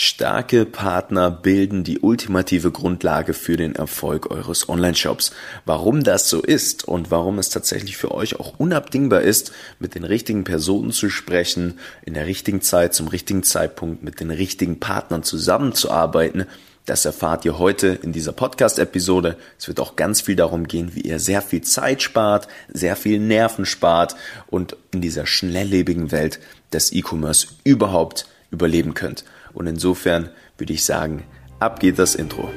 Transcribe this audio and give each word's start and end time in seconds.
Starke 0.00 0.64
Partner 0.64 1.28
bilden 1.28 1.82
die 1.82 1.98
ultimative 1.98 2.70
Grundlage 2.70 3.34
für 3.34 3.56
den 3.56 3.74
Erfolg 3.74 4.30
eures 4.30 4.68
Online-Shops. 4.68 5.32
Warum 5.64 6.04
das 6.04 6.30
so 6.30 6.40
ist 6.40 6.86
und 6.86 7.10
warum 7.10 7.40
es 7.40 7.48
tatsächlich 7.48 7.96
für 7.96 8.12
euch 8.12 8.38
auch 8.38 8.60
unabdingbar 8.60 9.22
ist, 9.22 9.50
mit 9.80 9.96
den 9.96 10.04
richtigen 10.04 10.44
Personen 10.44 10.92
zu 10.92 11.10
sprechen, 11.10 11.80
in 12.06 12.14
der 12.14 12.26
richtigen 12.26 12.60
Zeit, 12.60 12.94
zum 12.94 13.08
richtigen 13.08 13.42
Zeitpunkt 13.42 14.04
mit 14.04 14.20
den 14.20 14.30
richtigen 14.30 14.78
Partnern 14.78 15.24
zusammenzuarbeiten, 15.24 16.46
das 16.86 17.04
erfahrt 17.04 17.44
ihr 17.44 17.58
heute 17.58 17.88
in 18.00 18.12
dieser 18.12 18.30
Podcast-Episode. 18.30 19.36
Es 19.58 19.66
wird 19.66 19.80
auch 19.80 19.96
ganz 19.96 20.20
viel 20.20 20.36
darum 20.36 20.68
gehen, 20.68 20.94
wie 20.94 21.00
ihr 21.00 21.18
sehr 21.18 21.42
viel 21.42 21.62
Zeit 21.62 22.02
spart, 22.02 22.46
sehr 22.72 22.94
viel 22.94 23.18
Nerven 23.18 23.66
spart 23.66 24.14
und 24.46 24.76
in 24.92 25.00
dieser 25.00 25.26
schnelllebigen 25.26 26.12
Welt 26.12 26.38
des 26.72 26.92
E-Commerce 26.92 27.48
überhaupt 27.64 28.28
überleben 28.52 28.94
könnt. 28.94 29.24
Und 29.58 29.66
insofern 29.66 30.28
würde 30.56 30.72
ich 30.72 30.84
sagen, 30.84 31.24
ab 31.58 31.80
geht 31.80 31.98
das 31.98 32.14
Intro. 32.14 32.48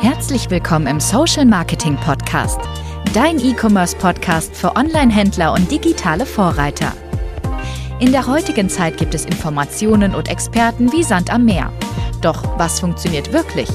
Herzlich 0.00 0.48
willkommen 0.48 0.86
im 0.86 1.00
Social 1.00 1.44
Marketing 1.44 1.96
Podcast, 1.96 2.60
dein 3.14 3.40
E-Commerce 3.40 3.96
Podcast 3.96 4.54
für 4.54 4.76
Online-Händler 4.76 5.52
und 5.52 5.68
digitale 5.68 6.24
Vorreiter. 6.24 6.92
In 7.98 8.12
der 8.12 8.28
heutigen 8.28 8.68
Zeit 8.68 8.96
gibt 8.96 9.12
es 9.12 9.24
Informationen 9.24 10.14
und 10.14 10.28
Experten 10.28 10.92
wie 10.92 11.02
Sand 11.02 11.32
am 11.32 11.44
Meer. 11.44 11.72
Doch 12.22 12.44
was 12.56 12.78
funktioniert 12.78 13.32
wirklich? 13.32 13.68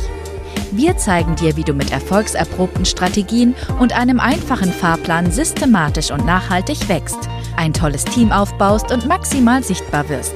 Wir 0.71 0.95
zeigen 0.95 1.35
dir, 1.35 1.57
wie 1.57 1.65
du 1.65 1.73
mit 1.73 1.91
erfolgserprobten 1.91 2.85
Strategien 2.85 3.53
und 3.81 3.91
einem 3.91 4.21
einfachen 4.21 4.71
Fahrplan 4.71 5.29
systematisch 5.29 6.09
und 6.09 6.25
nachhaltig 6.25 6.87
wächst, 6.87 7.19
ein 7.57 7.73
tolles 7.73 8.05
Team 8.05 8.31
aufbaust 8.31 8.93
und 8.93 9.07
maximal 9.07 9.61
sichtbar 9.61 10.07
wirst 10.07 10.35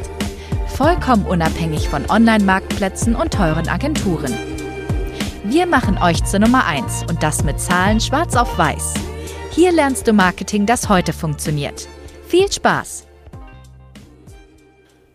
vollkommen 0.78 1.26
unabhängig 1.26 1.90
von 1.90 2.08
Online-Marktplätzen 2.08 3.16
und 3.16 3.34
teuren 3.34 3.68
Agenturen. 3.68 4.32
Wir 5.44 5.66
machen 5.66 5.98
euch 5.98 6.24
zur 6.24 6.38
Nummer 6.38 6.68
1 6.68 7.06
und 7.10 7.24
das 7.24 7.44
mit 7.44 7.60
Zahlen 7.60 8.00
schwarz 8.00 8.36
auf 8.36 8.60
weiß. 8.60 8.94
Hier 9.50 9.72
lernst 9.72 10.08
du 10.08 10.14
Marketing, 10.14 10.68
das 10.68 10.88
heute 10.88 11.14
funktioniert. 11.14 11.88
Viel 12.28 12.52
Spaß! 12.52 13.08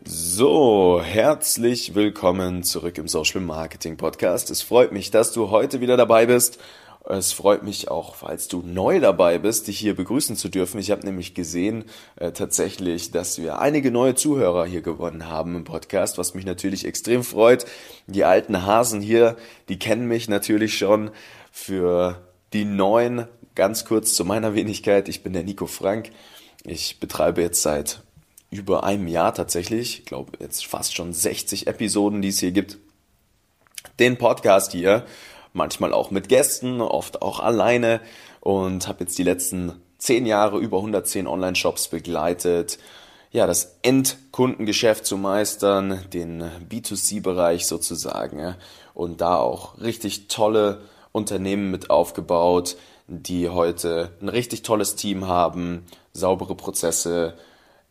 So, 0.05 1.01
herzlich 1.01 1.95
willkommen 1.95 2.65
zurück 2.65 2.99
im 2.99 3.07
Social 3.07 3.41
Marketing 3.41 3.97
Podcast. 3.97 4.51
Es 4.51 4.63
freut 4.63 4.91
mich, 4.91 5.13
dass 5.13 5.33
du 5.33 5.51
heute 5.51 5.81
wieder 5.81 5.97
dabei 5.97 6.27
bist 6.27 6.59
es 7.19 7.33
freut 7.33 7.63
mich 7.63 7.91
auch, 7.91 8.15
falls 8.15 8.49
du 8.49 8.63
neu 8.63 9.01
dabei 9.01 9.39
bist, 9.39 9.67
dich 9.67 9.79
hier 9.79 9.97
begrüßen 9.97 10.37
zu 10.37 10.49
dürfen. 10.49 10.79
Ich 10.79 10.91
habe 10.91 11.05
nämlich 11.05 11.35
gesehen 11.35 11.85
äh, 12.17 12.33
tatsächlich, 12.33 13.11
dass 13.11 13.41
wir 13.41 13.59
einige 13.59 13.91
neue 13.91 14.15
Zuhörer 14.15 14.67
hier 14.67 14.83
gewonnen 14.83 15.29
haben 15.29 15.57
im 15.57 15.65
Podcast, 15.65 16.19
was 16.19 16.35
mich 16.35 16.45
natürlich 16.45 16.85
extrem 16.85 17.25
freut. 17.25 17.67
Die 18.07 18.25
alten 18.25 18.65
Hasen 18.65 19.01
hier, 19.01 19.37
die 19.69 19.79
kennen 19.79 20.07
mich 20.07 20.29
natürlich 20.29 20.79
schon. 20.79 21.11
Für 21.51 22.23
die 22.53 22.65
neuen, 22.65 23.27
ganz 23.55 23.85
kurz 23.85 24.15
zu 24.15 24.25
meiner 24.25 24.55
Wenigkeit, 24.55 25.09
ich 25.09 25.23
bin 25.23 25.33
der 25.33 25.43
Nico 25.43 25.67
Frank. 25.67 26.11
Ich 26.65 27.01
betreibe 27.01 27.43
jetzt 27.43 27.63
seit 27.63 28.03
über 28.51 28.85
einem 28.85 29.09
Jahr 29.09 29.35
tatsächlich, 29.35 30.01
ich 30.01 30.05
glaube 30.05 30.33
jetzt 30.39 30.67
fast 30.67 30.95
schon 30.95 31.13
60 31.13 31.67
Episoden, 31.67 32.23
die 32.23 32.29
es 32.29 32.39
hier 32.39 32.53
gibt, 32.53 32.79
den 33.99 34.19
Podcast 34.19 34.73
hier 34.73 35.05
manchmal 35.53 35.93
auch 35.93 36.11
mit 36.11 36.29
Gästen, 36.29 36.81
oft 36.81 37.23
auch 37.23 37.41
alleine 37.41 38.01
und 38.41 38.89
habe 38.89 39.05
jetzt 39.05 39.19
die 39.19 39.23
letzten 39.23 39.81
zehn 39.99 40.27
Jahre 40.27 40.59
über 40.59 40.79
110 40.79 41.27
Online-Shops 41.27 41.89
begleitet. 41.89 42.79
Ja, 43.31 43.47
das 43.47 43.79
Endkundengeschäft 43.83 45.07
zu 45.07 45.17
meistern, 45.17 46.05
den 46.13 46.43
B2C-Bereich 46.69 47.67
sozusagen 47.67 48.57
und 48.95 49.21
da 49.21 49.37
auch 49.37 49.81
richtig 49.81 50.29
tolle 50.29 50.83
Unternehmen 51.13 51.71
mit 51.71 51.89
aufgebaut, 51.89 52.77
die 53.07 53.49
heute 53.49 54.11
ein 54.21 54.29
richtig 54.29 54.63
tolles 54.63 54.97
Team 54.97 55.27
haben, 55.27 55.87
saubere 56.13 56.55
Prozesse, 56.55 57.35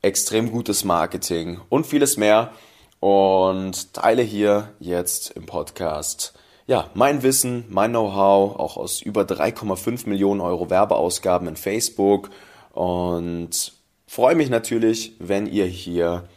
extrem 0.02 0.52
gutes 0.52 0.84
Marketing 0.84 1.60
und 1.70 1.86
vieles 1.88 2.18
mehr 2.18 2.52
und 3.00 3.94
teile 3.94 4.22
hier 4.22 4.70
jetzt 4.80 5.32
im 5.32 5.46
Podcast 5.46 6.34
ja, 6.72 6.90
mein 6.94 7.22
Wissen, 7.22 7.66
mein 7.68 7.92
Know-how, 7.92 8.56
auch 8.58 8.78
aus 8.78 9.02
über 9.02 9.24
3,5 9.24 10.08
Millionen 10.08 10.40
Euro 10.40 10.70
Werbeausgaben 10.70 11.50
in 11.50 11.58
Facebook 11.58 12.30
und 12.72 13.74
freue 14.08 14.36
mich 14.36 14.50
natürlich, 14.50 15.12
wenn 15.20 15.48
ihr 15.48 15.66
hier 15.66 16.30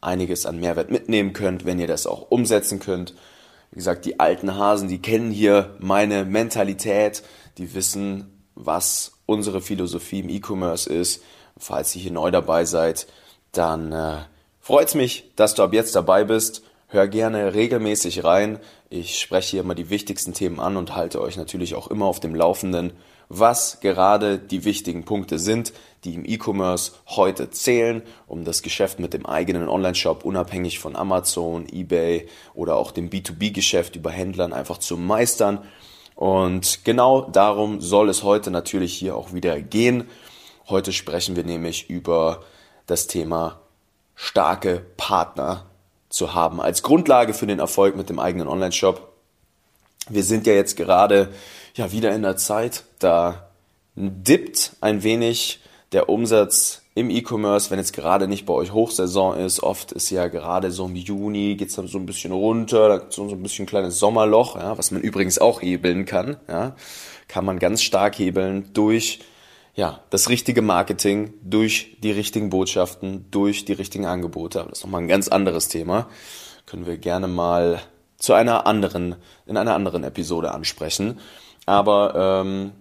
einiges 0.00 0.46
an 0.46 0.60
Mehrwert 0.60 0.90
mitnehmen 0.90 1.34
könnt, 1.34 1.66
wenn 1.66 1.78
ihr 1.78 1.88
das 1.88 2.06
auch 2.06 2.30
umsetzen 2.30 2.78
könnt. 2.78 3.12
Wie 3.70 3.76
gesagt, 3.76 4.06
die 4.06 4.18
alten 4.18 4.56
Hasen, 4.56 4.88
die 4.88 5.02
kennen 5.02 5.30
hier 5.30 5.76
meine 5.78 6.24
Mentalität, 6.24 7.22
die 7.58 7.74
wissen, 7.74 8.46
was 8.54 9.12
unsere 9.26 9.60
Philosophie 9.60 10.20
im 10.20 10.30
E-Commerce 10.30 10.90
ist. 10.90 11.22
Falls 11.58 11.94
ihr 11.94 12.00
hier 12.00 12.12
neu 12.12 12.30
dabei 12.30 12.64
seid, 12.64 13.06
dann 13.52 13.92
äh, 13.92 14.20
freut 14.58 14.88
es 14.88 14.94
mich, 14.94 15.32
dass 15.36 15.54
du 15.54 15.62
ab 15.62 15.74
jetzt 15.74 15.94
dabei 15.94 16.24
bist. 16.24 16.62
Hör 16.88 17.08
gerne 17.08 17.52
regelmäßig 17.52 18.22
rein. 18.22 18.60
Ich 18.90 19.18
spreche 19.18 19.50
hier 19.50 19.60
immer 19.62 19.74
die 19.74 19.90
wichtigsten 19.90 20.34
Themen 20.34 20.60
an 20.60 20.76
und 20.76 20.94
halte 20.94 21.20
euch 21.20 21.36
natürlich 21.36 21.74
auch 21.74 21.88
immer 21.88 22.06
auf 22.06 22.20
dem 22.20 22.32
Laufenden, 22.32 22.92
was 23.28 23.80
gerade 23.80 24.38
die 24.38 24.64
wichtigen 24.64 25.04
Punkte 25.04 25.40
sind, 25.40 25.72
die 26.04 26.14
im 26.14 26.24
E-Commerce 26.24 26.92
heute 27.08 27.50
zählen, 27.50 28.02
um 28.28 28.44
das 28.44 28.62
Geschäft 28.62 29.00
mit 29.00 29.14
dem 29.14 29.26
eigenen 29.26 29.68
Online-Shop 29.68 30.24
unabhängig 30.24 30.78
von 30.78 30.94
Amazon, 30.94 31.66
eBay 31.68 32.28
oder 32.54 32.76
auch 32.76 32.92
dem 32.92 33.10
B2B-Geschäft 33.10 33.96
über 33.96 34.12
Händlern 34.12 34.52
einfach 34.52 34.78
zu 34.78 34.96
meistern. 34.96 35.64
Und 36.14 36.84
genau 36.84 37.22
darum 37.22 37.80
soll 37.80 38.08
es 38.10 38.22
heute 38.22 38.52
natürlich 38.52 38.94
hier 38.94 39.16
auch 39.16 39.32
wieder 39.32 39.60
gehen. 39.60 40.08
Heute 40.68 40.92
sprechen 40.92 41.34
wir 41.34 41.42
nämlich 41.42 41.90
über 41.90 42.44
das 42.86 43.08
Thema 43.08 43.58
starke 44.14 44.86
Partner 44.96 45.66
zu 46.08 46.34
haben 46.34 46.60
als 46.60 46.82
Grundlage 46.82 47.34
für 47.34 47.46
den 47.46 47.58
Erfolg 47.58 47.96
mit 47.96 48.08
dem 48.08 48.18
eigenen 48.18 48.48
Online-Shop. 48.48 49.12
Wir 50.08 50.22
sind 50.22 50.46
ja 50.46 50.52
jetzt 50.52 50.76
gerade 50.76 51.28
ja 51.74 51.92
wieder 51.92 52.14
in 52.14 52.22
der 52.22 52.36
Zeit, 52.36 52.84
da 52.98 53.48
dippt 53.96 54.76
ein 54.80 55.02
wenig 55.02 55.60
der 55.92 56.08
Umsatz 56.08 56.82
im 56.94 57.10
E-Commerce, 57.10 57.70
wenn 57.70 57.78
jetzt 57.78 57.92
gerade 57.92 58.26
nicht 58.26 58.46
bei 58.46 58.54
euch 58.54 58.72
Hochsaison 58.72 59.36
ist. 59.36 59.62
Oft 59.62 59.92
ist 59.92 60.10
ja 60.10 60.28
gerade 60.28 60.70
so 60.70 60.86
im 60.86 60.96
Juni 60.96 61.54
geht's 61.56 61.74
dann 61.74 61.88
so 61.88 61.98
ein 61.98 62.06
bisschen 62.06 62.32
runter, 62.32 62.88
da 62.88 63.02
so 63.10 63.28
ein 63.28 63.42
bisschen 63.42 63.66
kleines 63.66 63.98
Sommerloch, 63.98 64.56
ja, 64.56 64.78
was 64.78 64.90
man 64.90 65.02
übrigens 65.02 65.38
auch 65.38 65.60
hebeln 65.60 66.06
kann. 66.06 66.36
Ja, 66.48 66.74
kann 67.28 67.44
man 67.44 67.58
ganz 67.58 67.82
stark 67.82 68.18
hebeln 68.18 68.70
durch 68.72 69.20
ja, 69.76 70.00
das 70.08 70.30
richtige 70.30 70.62
Marketing 70.62 71.34
durch 71.42 71.98
die 72.02 72.10
richtigen 72.10 72.48
Botschaften, 72.48 73.26
durch 73.30 73.66
die 73.66 73.74
richtigen 73.74 74.06
Angebote. 74.06 74.60
Aber 74.60 74.70
das 74.70 74.78
ist 74.78 74.84
nochmal 74.84 75.02
ein 75.02 75.08
ganz 75.08 75.28
anderes 75.28 75.68
Thema. 75.68 76.08
Können 76.64 76.86
wir 76.86 76.96
gerne 76.96 77.28
mal 77.28 77.82
zu 78.16 78.32
einer 78.32 78.66
anderen, 78.66 79.16
in 79.44 79.58
einer 79.58 79.74
anderen 79.74 80.02
Episode 80.02 80.52
ansprechen. 80.52 81.20
Aber 81.66 82.42
ähm, 82.42 82.72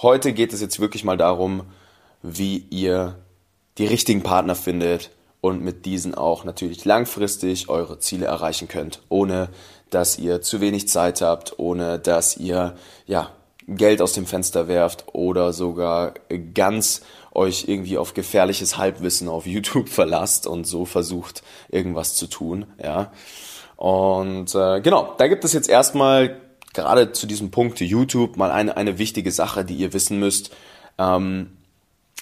heute 0.00 0.32
geht 0.32 0.54
es 0.54 0.62
jetzt 0.62 0.80
wirklich 0.80 1.04
mal 1.04 1.18
darum, 1.18 1.64
wie 2.22 2.64
ihr 2.70 3.18
die 3.76 3.86
richtigen 3.86 4.22
Partner 4.22 4.54
findet 4.54 5.10
und 5.42 5.62
mit 5.62 5.84
diesen 5.84 6.14
auch 6.14 6.44
natürlich 6.44 6.86
langfristig 6.86 7.68
eure 7.68 7.98
Ziele 7.98 8.26
erreichen 8.26 8.68
könnt, 8.68 9.02
ohne 9.10 9.50
dass 9.90 10.18
ihr 10.18 10.40
zu 10.40 10.62
wenig 10.62 10.88
Zeit 10.88 11.20
habt, 11.20 11.58
ohne 11.58 11.98
dass 11.98 12.38
ihr 12.38 12.74
ja 13.06 13.30
Geld 13.76 14.00
aus 14.00 14.12
dem 14.12 14.26
Fenster 14.26 14.68
werft 14.68 15.06
oder 15.12 15.52
sogar 15.52 16.14
ganz 16.54 17.02
euch 17.32 17.64
irgendwie 17.66 17.98
auf 17.98 18.14
gefährliches 18.14 18.76
Halbwissen 18.76 19.28
auf 19.28 19.46
YouTube 19.46 19.88
verlasst 19.90 20.46
und 20.46 20.64
so 20.64 20.84
versucht, 20.84 21.42
irgendwas 21.68 22.14
zu 22.14 22.26
tun, 22.26 22.66
ja. 22.82 23.12
Und 23.76 24.54
äh, 24.54 24.80
genau, 24.80 25.14
da 25.18 25.26
gibt 25.26 25.44
es 25.44 25.52
jetzt 25.52 25.68
erstmal 25.68 26.40
gerade 26.72 27.12
zu 27.12 27.26
diesem 27.26 27.50
Punkt 27.50 27.80
YouTube 27.80 28.36
mal 28.36 28.50
eine, 28.50 28.76
eine 28.76 28.98
wichtige 28.98 29.30
Sache, 29.32 29.64
die 29.64 29.74
ihr 29.74 29.92
wissen 29.92 30.18
müsst. 30.18 30.54
Ähm, 30.98 31.56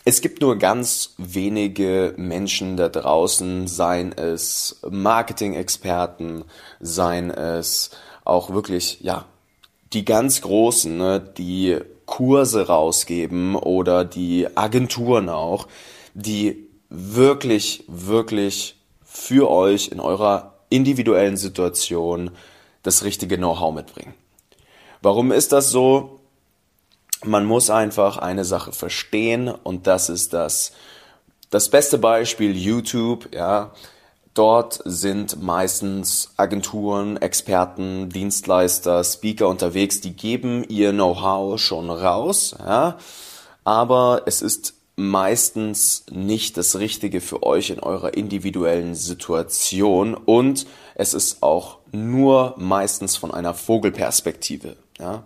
es 0.05 0.23
gibt 0.23 0.41
nur 0.41 0.57
ganz 0.57 1.15
wenige 1.19 2.15
Menschen 2.17 2.77
da 2.77 2.89
draußen, 2.89 3.67
seien 3.67 4.13
es 4.17 4.81
Marketing-Experten, 4.89 6.45
seien 6.81 7.31
es 7.31 7.91
auch 8.25 8.51
wirklich, 8.51 9.01
ja, 9.03 9.27
die 9.93 10.05
ganz 10.05 10.41
Großen, 10.41 10.97
ne, 10.97 11.21
die 11.21 11.79
Kurse 12.07 12.67
rausgeben 12.67 13.57
oder 13.57 14.05
die 14.05 14.49
Agenturen 14.57 15.29
auch, 15.29 15.69
die 16.15 16.69
wirklich, 16.89 17.85
wirklich 17.87 18.77
für 19.05 19.51
euch 19.51 19.89
in 19.89 20.01
eurer 20.01 20.55
individuellen 20.71 21.37
Situation 21.37 22.31
das 22.83 23.05
richtige 23.05 23.37
Know-how 23.37 23.75
mitbringen. 23.75 24.15
Warum 25.03 25.33
ist 25.33 25.53
das 25.53 25.71
so? 25.71 26.21
Man 27.25 27.45
muss 27.45 27.71
einfach 27.71 28.17
eine 28.17 28.45
Sache 28.45 28.73
verstehen 28.73 29.49
und 29.49 29.87
das 29.87 30.09
ist 30.09 30.33
das, 30.33 30.73
das 31.51 31.69
beste 31.69 31.99
Beispiel 31.99 32.57
YouTube, 32.57 33.35
ja. 33.35 33.73
Dort 34.41 34.81
sind 34.87 35.43
meistens 35.43 36.33
Agenturen, 36.39 37.19
Experten, 37.19 38.09
Dienstleister, 38.09 39.05
Speaker 39.05 39.49
unterwegs, 39.49 40.01
die 40.01 40.17
geben 40.17 40.65
ihr 40.67 40.93
Know-how 40.93 41.61
schon 41.61 41.91
raus, 41.91 42.57
ja, 42.59 42.97
aber 43.65 44.23
es 44.25 44.41
ist 44.41 44.73
meistens 44.97 46.07
nicht 46.11 46.57
das 46.57 46.79
Richtige 46.79 47.21
für 47.21 47.43
euch 47.43 47.69
in 47.69 47.81
eurer 47.81 48.15
individuellen 48.15 48.95
Situation 48.95 50.15
und 50.15 50.65
es 50.95 51.13
ist 51.13 51.43
auch 51.43 51.77
nur 51.93 52.55
meistens 52.57 53.17
von 53.19 53.35
einer 53.35 53.53
Vogelperspektive. 53.53 54.77
Ja. 54.99 55.25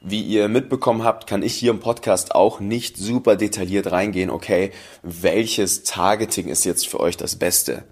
Wie 0.00 0.22
ihr 0.22 0.46
mitbekommen 0.46 1.02
habt, 1.02 1.26
kann 1.26 1.42
ich 1.42 1.54
hier 1.54 1.72
im 1.72 1.80
Podcast 1.80 2.32
auch 2.32 2.60
nicht 2.60 2.96
super 2.96 3.34
detailliert 3.34 3.90
reingehen, 3.90 4.30
okay, 4.30 4.70
welches 5.02 5.82
Targeting 5.82 6.46
ist 6.46 6.64
jetzt 6.64 6.86
für 6.86 7.00
euch 7.00 7.16
das 7.16 7.34
Beste? 7.34 7.82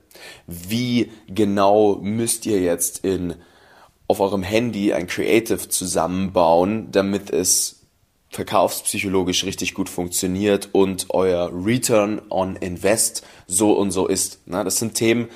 Wie 0.46 1.10
genau 1.28 1.96
müsst 1.96 2.46
ihr 2.46 2.60
jetzt 2.60 3.04
in 3.04 3.34
auf 4.06 4.20
eurem 4.20 4.42
Handy 4.42 4.92
ein 4.92 5.06
Creative 5.06 5.68
zusammenbauen, 5.68 6.90
damit 6.90 7.30
es 7.30 7.80
verkaufspsychologisch 8.30 9.44
richtig 9.44 9.74
gut 9.74 9.88
funktioniert 9.88 10.70
und 10.72 11.06
euer 11.10 11.50
Return 11.52 12.22
on 12.30 12.56
Invest 12.56 13.24
so 13.46 13.72
und 13.72 13.90
so 13.90 14.06
ist. 14.06 14.40
Na, 14.46 14.64
das 14.64 14.78
sind 14.78 14.94
Themen, 14.94 15.28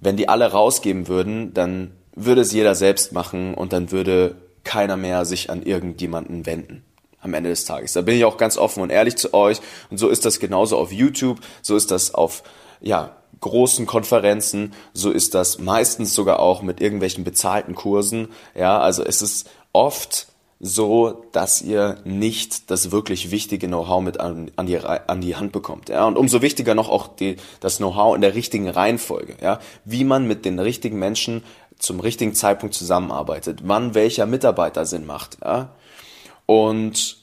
wenn 0.00 0.16
die 0.16 0.28
alle 0.28 0.50
rausgeben 0.50 1.08
würden, 1.08 1.54
dann 1.54 1.92
würde 2.14 2.40
es 2.40 2.52
jeder 2.52 2.74
selbst 2.74 3.12
machen 3.12 3.54
und 3.54 3.72
dann 3.72 3.90
würde 3.90 4.36
keiner 4.64 4.96
mehr 4.96 5.24
sich 5.24 5.50
an 5.50 5.62
irgendjemanden 5.62 6.46
wenden 6.46 6.84
am 7.20 7.34
Ende 7.34 7.50
des 7.50 7.64
Tages. 7.64 7.92
Da 7.92 8.00
bin 8.00 8.16
ich 8.16 8.24
auch 8.24 8.38
ganz 8.38 8.56
offen 8.56 8.82
und 8.82 8.90
ehrlich 8.90 9.16
zu 9.16 9.34
euch 9.34 9.60
und 9.90 9.98
so 9.98 10.08
ist 10.08 10.24
das 10.24 10.40
genauso 10.40 10.78
auf 10.78 10.90
YouTube, 10.90 11.40
so 11.62 11.76
ist 11.76 11.90
das 11.90 12.14
auf 12.14 12.42
ja, 12.80 13.16
großen 13.40 13.86
Konferenzen, 13.86 14.72
so 14.92 15.10
ist 15.10 15.34
das 15.34 15.58
meistens 15.58 16.14
sogar 16.14 16.40
auch 16.40 16.62
mit 16.62 16.80
irgendwelchen 16.80 17.24
bezahlten 17.24 17.74
Kursen. 17.74 18.28
Ja, 18.54 18.80
also 18.80 19.02
es 19.02 19.22
ist 19.22 19.48
oft 19.72 20.26
so, 20.62 21.24
dass 21.32 21.62
ihr 21.62 21.96
nicht 22.04 22.70
das 22.70 22.90
wirklich 22.90 23.30
wichtige 23.30 23.66
Know-how 23.66 24.02
mit 24.02 24.20
an, 24.20 24.50
an, 24.56 24.66
die, 24.66 24.78
an 24.78 25.20
die 25.22 25.36
Hand 25.36 25.52
bekommt. 25.52 25.88
Ja? 25.88 26.04
Und 26.04 26.18
umso 26.18 26.42
wichtiger 26.42 26.74
noch 26.74 26.90
auch 26.90 27.08
die, 27.08 27.36
das 27.60 27.78
Know-how 27.78 28.14
in 28.14 28.20
der 28.20 28.34
richtigen 28.34 28.68
Reihenfolge. 28.68 29.36
Ja? 29.40 29.58
Wie 29.86 30.04
man 30.04 30.26
mit 30.26 30.44
den 30.44 30.58
richtigen 30.58 30.98
Menschen 30.98 31.42
zum 31.78 31.98
richtigen 31.98 32.34
Zeitpunkt 32.34 32.74
zusammenarbeitet, 32.74 33.60
wann 33.64 33.94
welcher 33.94 34.26
Mitarbeiter 34.26 34.84
Sinn 34.84 35.06
macht. 35.06 35.38
Ja? 35.42 35.70
Und 36.44 37.19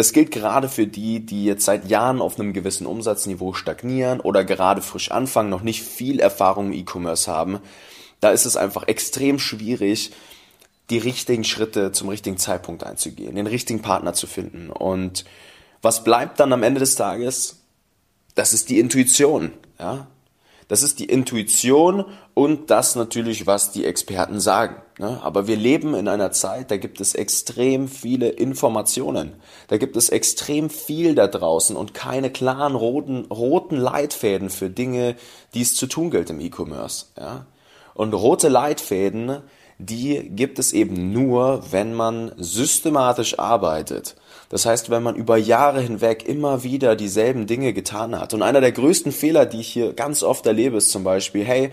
das 0.00 0.14
gilt 0.14 0.30
gerade 0.30 0.70
für 0.70 0.86
die, 0.86 1.20
die 1.20 1.44
jetzt 1.44 1.66
seit 1.66 1.90
Jahren 1.90 2.22
auf 2.22 2.40
einem 2.40 2.54
gewissen 2.54 2.86
Umsatzniveau 2.86 3.52
stagnieren 3.52 4.20
oder 4.20 4.44
gerade 4.44 4.80
frisch 4.80 5.10
anfangen, 5.10 5.50
noch 5.50 5.60
nicht 5.60 5.82
viel 5.82 6.20
Erfahrung 6.20 6.68
im 6.68 6.72
E-Commerce 6.72 7.30
haben. 7.30 7.58
Da 8.18 8.30
ist 8.30 8.46
es 8.46 8.56
einfach 8.56 8.88
extrem 8.88 9.38
schwierig, 9.38 10.12
die 10.88 10.96
richtigen 10.96 11.44
Schritte 11.44 11.92
zum 11.92 12.08
richtigen 12.08 12.38
Zeitpunkt 12.38 12.82
einzugehen, 12.82 13.34
den 13.34 13.46
richtigen 13.46 13.82
Partner 13.82 14.14
zu 14.14 14.26
finden. 14.26 14.70
Und 14.70 15.26
was 15.82 16.02
bleibt 16.02 16.40
dann 16.40 16.54
am 16.54 16.62
Ende 16.62 16.80
des 16.80 16.94
Tages? 16.94 17.60
Das 18.34 18.54
ist 18.54 18.70
die 18.70 18.78
Intuition, 18.78 19.52
ja. 19.78 20.06
Das 20.70 20.84
ist 20.84 21.00
die 21.00 21.06
Intuition 21.06 22.04
und 22.32 22.70
das 22.70 22.94
natürlich, 22.94 23.48
was 23.48 23.72
die 23.72 23.84
Experten 23.84 24.38
sagen. 24.38 24.76
Ne? 25.00 25.18
Aber 25.20 25.48
wir 25.48 25.56
leben 25.56 25.96
in 25.96 26.06
einer 26.06 26.30
Zeit, 26.30 26.70
da 26.70 26.76
gibt 26.76 27.00
es 27.00 27.16
extrem 27.16 27.88
viele 27.88 28.28
Informationen. 28.28 29.32
Da 29.66 29.78
gibt 29.78 29.96
es 29.96 30.10
extrem 30.10 30.70
viel 30.70 31.16
da 31.16 31.26
draußen 31.26 31.74
und 31.74 31.92
keine 31.92 32.30
klaren 32.30 32.76
roten, 32.76 33.24
roten 33.24 33.78
Leitfäden 33.78 34.48
für 34.48 34.70
Dinge, 34.70 35.16
die 35.54 35.62
es 35.62 35.74
zu 35.74 35.88
tun 35.88 36.12
gilt 36.12 36.30
im 36.30 36.38
E-Commerce. 36.38 37.06
Und 37.94 38.14
rote 38.14 38.48
Leitfäden, 38.48 39.38
die 39.78 40.20
gibt 40.30 40.60
es 40.60 40.72
eben 40.72 41.12
nur, 41.12 41.64
wenn 41.72 41.94
man 41.94 42.30
systematisch 42.36 43.40
arbeitet. 43.40 44.14
Das 44.50 44.66
heißt, 44.66 44.90
wenn 44.90 45.04
man 45.04 45.14
über 45.14 45.36
Jahre 45.36 45.80
hinweg 45.80 46.28
immer 46.28 46.64
wieder 46.64 46.96
dieselben 46.96 47.46
Dinge 47.46 47.72
getan 47.72 48.18
hat. 48.18 48.34
Und 48.34 48.42
einer 48.42 48.60
der 48.60 48.72
größten 48.72 49.12
Fehler, 49.12 49.46
die 49.46 49.60
ich 49.60 49.68
hier 49.68 49.92
ganz 49.92 50.22
oft 50.24 50.44
erlebe, 50.44 50.76
ist 50.76 50.90
zum 50.90 51.04
Beispiel, 51.04 51.44
hey, 51.44 51.70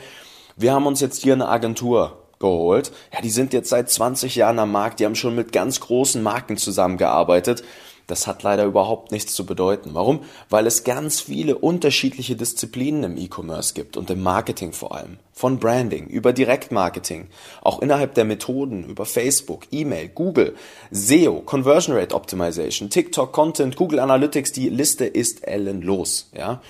wir 0.55 0.73
haben 0.73 0.85
uns 0.85 1.01
jetzt 1.01 1.23
hier 1.23 1.33
eine 1.33 1.49
Agentur 1.49 2.23
geholt. 2.39 2.91
Ja, 3.11 3.21
die 3.21 3.31
sind 3.31 3.51
jetzt 3.51 3.69
seit 3.69 3.89
20 3.89 4.35
Jahren 4.35 4.59
am 4.59 4.71
Markt, 4.71 4.99
die 4.99 5.05
haben 5.05 5.15
schon 5.15 5.35
mit 5.35 5.51
ganz 5.51 5.79
großen 5.79 6.21
Marken 6.21 6.55
zusammengearbeitet. 6.55 7.63
Das 8.07 8.25
hat 8.25 8.41
leider 8.41 8.63
überhaupt 8.63 9.11
nichts 9.11 9.35
zu 9.35 9.45
bedeuten. 9.45 9.91
Warum? 9.93 10.21
Weil 10.49 10.65
es 10.65 10.85
ganz 10.85 11.19
viele 11.19 11.57
unterschiedliche 11.57 12.37
Disziplinen 12.37 13.03
im 13.03 13.17
E-Commerce 13.17 13.73
gibt 13.73 13.97
und 13.97 14.09
im 14.09 14.23
Marketing 14.23 14.71
vor 14.71 14.95
allem. 14.95 15.17
Von 15.33 15.59
Branding 15.59 16.07
über 16.07 16.33
Direktmarketing, 16.33 17.27
auch 17.61 17.81
innerhalb 17.81 18.15
der 18.15 18.25
Methoden 18.25 18.85
über 18.85 19.05
Facebook, 19.05 19.67
E-Mail, 19.71 20.07
Google, 20.07 20.55
SEO, 20.89 21.41
Conversion 21.41 21.95
Rate 21.95 22.15
Optimization, 22.15 22.89
TikTok 22.89 23.33
Content, 23.33 23.75
Google 23.75 23.99
Analytics. 23.99 24.53
Die 24.53 24.69
Liste 24.69 25.05
ist 25.05 25.45
ellenlos, 25.45 26.31
ja, 26.35 26.61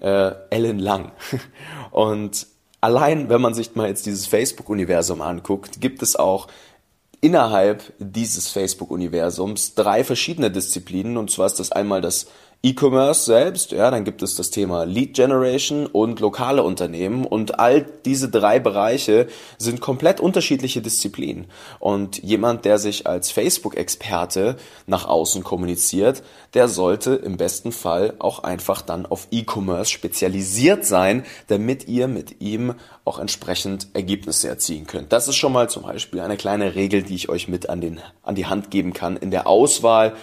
äh, 0.00 0.32
ellenlang. 0.50 1.12
Und 1.92 2.46
allein, 2.80 3.28
wenn 3.28 3.40
man 3.40 3.54
sich 3.54 3.74
mal 3.74 3.88
jetzt 3.88 4.06
dieses 4.06 4.26
Facebook-Universum 4.26 5.20
anguckt, 5.20 5.80
gibt 5.80 6.02
es 6.02 6.16
auch 6.16 6.48
innerhalb 7.20 7.92
dieses 7.98 8.48
Facebook-Universums 8.48 9.74
drei 9.74 10.04
verschiedene 10.04 10.50
Disziplinen. 10.50 11.16
Und 11.16 11.30
zwar 11.30 11.46
ist 11.46 11.58
das 11.58 11.72
einmal 11.72 12.00
das 12.00 12.26
E-Commerce 12.62 13.26
selbst, 13.26 13.70
ja, 13.70 13.90
dann 13.92 14.04
gibt 14.04 14.22
es 14.22 14.34
das 14.34 14.50
Thema 14.50 14.84
Lead 14.84 15.14
Generation 15.14 15.86
und 15.86 16.18
lokale 16.18 16.64
Unternehmen 16.64 17.24
und 17.24 17.60
all 17.60 17.86
diese 18.04 18.28
drei 18.28 18.58
Bereiche 18.58 19.28
sind 19.56 19.80
komplett 19.80 20.18
unterschiedliche 20.18 20.80
Disziplinen. 20.82 21.46
Und 21.78 22.22
jemand, 22.24 22.64
der 22.64 22.78
sich 22.78 23.06
als 23.06 23.30
Facebook-Experte 23.30 24.56
nach 24.86 25.06
außen 25.06 25.44
kommuniziert, 25.44 26.24
der 26.54 26.66
sollte 26.66 27.14
im 27.14 27.36
besten 27.36 27.70
Fall 27.70 28.14
auch 28.18 28.42
einfach 28.42 28.82
dann 28.82 29.06
auf 29.06 29.28
E-Commerce 29.30 29.92
spezialisiert 29.92 30.84
sein, 30.84 31.24
damit 31.46 31.86
ihr 31.86 32.08
mit 32.08 32.40
ihm 32.40 32.74
auch 33.04 33.20
entsprechend 33.20 33.88
Ergebnisse 33.92 34.48
erzielen 34.48 34.88
könnt. 34.88 35.12
Das 35.12 35.28
ist 35.28 35.36
schon 35.36 35.52
mal 35.52 35.70
zum 35.70 35.84
Beispiel 35.84 36.20
eine 36.20 36.36
kleine 36.36 36.74
Regel, 36.74 37.04
die 37.04 37.14
ich 37.14 37.28
euch 37.28 37.46
mit 37.46 37.68
an, 37.68 37.80
den, 37.80 38.00
an 38.22 38.34
die 38.34 38.46
Hand 38.46 38.72
geben 38.72 38.92
kann 38.92 39.16
in 39.16 39.30
der 39.30 39.46
Auswahl 39.46 40.16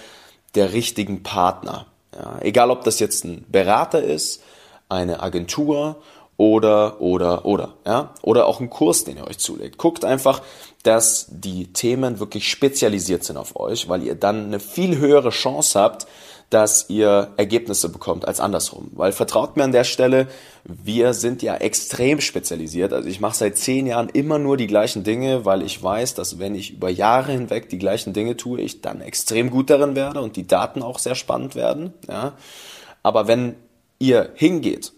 der 0.56 0.74
richtigen 0.74 1.24
Partner. 1.24 1.86
Ja, 2.18 2.38
egal, 2.42 2.72
ob 2.72 2.84
das 2.84 3.00
jetzt 3.00 3.24
ein 3.26 3.46
Berater 3.50 4.02
ist, 4.02 4.42
eine 4.90 5.22
Agentur 5.22 5.98
oder, 6.38 7.00
oder, 7.02 7.46
oder, 7.46 7.74
ja, 7.86 8.14
oder 8.22 8.48
auch 8.48 8.60
ein 8.60 8.70
Kurs, 8.70 9.04
den 9.04 9.18
ihr 9.18 9.28
euch 9.28 9.38
zulegt. 9.38 9.78
Guckt 9.78 10.04
einfach, 10.04 10.42
dass 10.84 11.28
die 11.30 11.72
Themen 11.72 12.20
wirklich 12.20 12.50
spezialisiert 12.50 13.24
sind 13.24 13.38
auf 13.38 13.56
euch, 13.56 13.88
weil 13.88 14.04
ihr 14.04 14.16
dann 14.16 14.46
eine 14.46 14.60
viel 14.60 14.98
höhere 14.98 15.30
Chance 15.30 15.80
habt, 15.80 16.08
dass 16.50 16.90
ihr 16.90 17.32
Ergebnisse 17.38 17.90
bekommt 17.90 18.28
als 18.28 18.40
andersrum. 18.40 18.92
Weil 18.94 19.12
vertraut 19.12 19.58
mir 19.58 19.64
an 19.64 19.72
der 19.72 19.84
Stelle, 19.84 20.28
wir 20.64 21.14
sind 21.14 21.42
ja 21.42 21.56
extrem 21.56 22.22
spezialisiert. 22.22 22.94
Also 22.94 23.10
ich 23.10 23.20
mache 23.20 23.36
seit 23.36 23.58
zehn 23.58 23.88
Jahren 23.88 24.10
immer 24.10 24.40
nur 24.40 24.56
die 24.56 24.68
gleichen 24.68 25.04
Dinge, 25.04 25.46
weil 25.46 25.64
ich 25.64 25.82
weiß, 25.82 26.14
dass 26.14 26.40
wenn 26.40 26.56
ich 26.56 26.74
über 26.74 26.90
Jahre 26.90 27.32
hinweg 27.32 27.70
die 27.70 27.80
gleichen 27.80 28.14
Dinge 28.14 28.38
tue, 28.38 28.62
ich 28.62 28.82
dann 28.82 29.02
extrem 29.02 29.50
gut 29.50 29.70
darin 29.70 29.96
werde 29.96 30.22
und 30.22 30.36
die 30.36 30.48
Daten 30.48 30.84
auch 30.84 31.00
sehr 31.00 31.16
spannend 31.16 31.56
werden. 31.56 31.94
Ja. 32.08 32.34
Aber 33.02 33.28
wenn 33.28 33.56
ihr 34.00 34.30
hingeht 34.36 34.94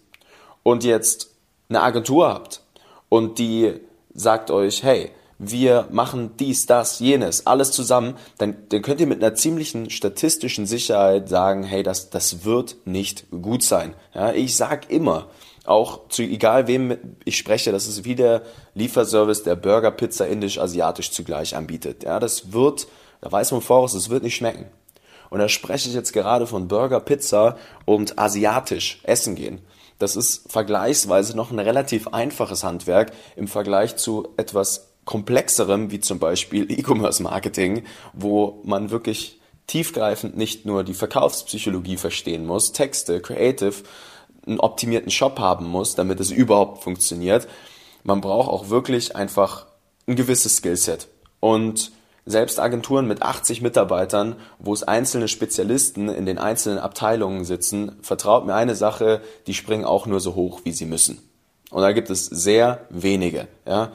und 0.62 0.84
jetzt 0.84 1.30
eine 1.68 1.82
Agentur 1.82 2.28
habt 2.28 2.62
und 3.08 3.38
die 3.38 3.74
sagt 4.14 4.50
euch, 4.50 4.82
hey, 4.82 5.10
wir 5.38 5.88
machen 5.90 6.30
dies, 6.38 6.66
das, 6.66 6.98
jenes, 6.98 7.46
alles 7.46 7.70
zusammen, 7.70 8.14
dann, 8.38 8.56
dann 8.70 8.82
könnt 8.82 9.00
ihr 9.00 9.06
mit 9.06 9.22
einer 9.22 9.34
ziemlichen 9.34 9.90
statistischen 9.90 10.66
Sicherheit 10.66 11.28
sagen, 11.28 11.62
hey, 11.62 11.82
das, 11.82 12.10
das 12.10 12.44
wird 12.44 12.76
nicht 12.84 13.26
gut 13.30 13.62
sein. 13.62 13.94
Ja, 14.14 14.32
ich 14.32 14.56
sag 14.56 14.90
immer, 14.90 15.28
auch 15.66 16.08
zu 16.08 16.22
egal 16.22 16.68
wem 16.68 16.96
ich 17.24 17.36
spreche, 17.36 17.72
das 17.72 17.86
ist 17.86 18.04
wie 18.04 18.14
der 18.14 18.42
Lieferservice, 18.74 19.42
der 19.42 19.56
Burger, 19.56 19.90
Pizza, 19.90 20.26
Indisch, 20.26 20.58
Asiatisch 20.58 21.10
zugleich 21.10 21.56
anbietet. 21.56 22.04
Ja, 22.04 22.20
das 22.20 22.52
wird, 22.52 22.86
da 23.20 23.30
weiß 23.30 23.52
man 23.52 23.60
voraus, 23.60 23.94
es 23.94 24.08
wird 24.08 24.22
nicht 24.22 24.36
schmecken. 24.36 24.66
Und 25.28 25.40
da 25.40 25.48
spreche 25.48 25.88
ich 25.88 25.94
jetzt 25.94 26.12
gerade 26.12 26.46
von 26.46 26.68
Burger, 26.68 27.00
Pizza 27.00 27.56
und 27.84 28.18
asiatisch 28.18 29.00
essen 29.02 29.34
gehen. 29.34 29.60
Das 29.98 30.14
ist 30.14 30.50
vergleichsweise 30.50 31.36
noch 31.36 31.50
ein 31.50 31.58
relativ 31.58 32.08
einfaches 32.08 32.64
Handwerk 32.64 33.12
im 33.34 33.48
Vergleich 33.48 33.96
zu 33.96 34.28
etwas 34.36 34.88
komplexerem, 35.06 35.90
wie 35.90 36.00
zum 36.00 36.18
Beispiel 36.18 36.70
E-Commerce 36.78 37.22
Marketing, 37.22 37.84
wo 38.12 38.60
man 38.64 38.90
wirklich 38.90 39.40
tiefgreifend 39.66 40.36
nicht 40.36 40.66
nur 40.66 40.84
die 40.84 40.94
Verkaufspsychologie 40.94 41.96
verstehen 41.96 42.46
muss, 42.46 42.72
Texte, 42.72 43.20
Creative, 43.20 43.74
einen 44.46 44.60
optimierten 44.60 45.10
Shop 45.10 45.38
haben 45.38 45.66
muss, 45.66 45.94
damit 45.94 46.20
es 46.20 46.30
überhaupt 46.30 46.84
funktioniert. 46.84 47.48
Man 48.04 48.20
braucht 48.20 48.48
auch 48.48 48.68
wirklich 48.68 49.16
einfach 49.16 49.66
ein 50.06 50.14
gewisses 50.14 50.58
Skillset. 50.58 51.08
Und 51.40 51.90
selbst 52.24 52.60
Agenturen 52.60 53.06
mit 53.06 53.22
80 53.22 53.62
Mitarbeitern, 53.62 54.36
wo 54.58 54.72
es 54.72 54.82
einzelne 54.82 55.28
Spezialisten 55.28 56.08
in 56.08 56.26
den 56.26 56.38
einzelnen 56.38 56.78
Abteilungen 56.78 57.44
sitzen, 57.44 57.96
vertraut 58.02 58.46
mir 58.46 58.54
eine 58.54 58.74
Sache, 58.74 59.20
die 59.46 59.54
springen 59.54 59.84
auch 59.84 60.06
nur 60.06 60.20
so 60.20 60.34
hoch, 60.34 60.60
wie 60.64 60.72
sie 60.72 60.86
müssen. 60.86 61.25
Und 61.70 61.82
da 61.82 61.92
gibt 61.92 62.10
es 62.10 62.26
sehr 62.26 62.86
wenige, 62.90 63.48
ja, 63.66 63.92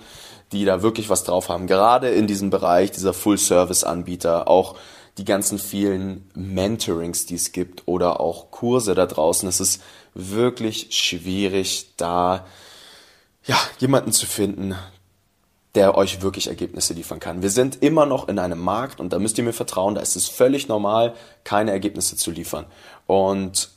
die 0.52 0.66
da 0.66 0.82
wirklich 0.82 1.10
was 1.10 1.24
drauf 1.24 1.50
haben. 1.50 1.68
Gerade 1.68 2.10
in 2.10 2.28
diesem 2.28 2.50
Bereich 2.50 2.92
dieser 2.92 3.14
Full-Service-Anbieter, 3.14 4.48
auch 4.48 4.76
die 5.18 5.26
ganzen 5.26 5.60
vielen 5.60 6.30
Mentorings, 6.34 7.26
die 7.26 7.36
es 7.36 7.52
gibt 7.52 7.84
oder 7.86 8.20
auch 8.20 8.52
Kurse 8.52 8.96
da 8.96 9.06
draußen. 9.06 9.48
Es 9.48 9.60
ist 9.60 9.82
wirklich 10.14 10.88
schwierig, 10.92 11.94
da 11.98 12.46
ja, 13.46 13.58
jemanden 13.80 14.12
zu 14.12 14.26
finden, 14.26 14.76
der 15.76 15.96
euch 15.96 16.22
wirklich 16.22 16.48
Ergebnisse 16.48 16.94
liefern 16.94 17.20
kann. 17.20 17.42
Wir 17.42 17.50
sind 17.50 17.82
immer 17.82 18.06
noch 18.06 18.28
in 18.28 18.40
einem 18.40 18.60
Markt 18.60 19.00
und 19.00 19.14
da 19.14 19.20
müsst 19.20 19.38
ihr 19.38 19.44
mir 19.44 19.54
vertrauen, 19.54 19.96
da 19.96 20.02
ist 20.02 20.16
es 20.16 20.28
völlig 20.28 20.68
normal, 20.68 21.14
keine 21.44 21.72
Ergebnisse 21.72 22.18
zu 22.18 22.32
liefern. 22.32 22.66
Und 23.08 23.70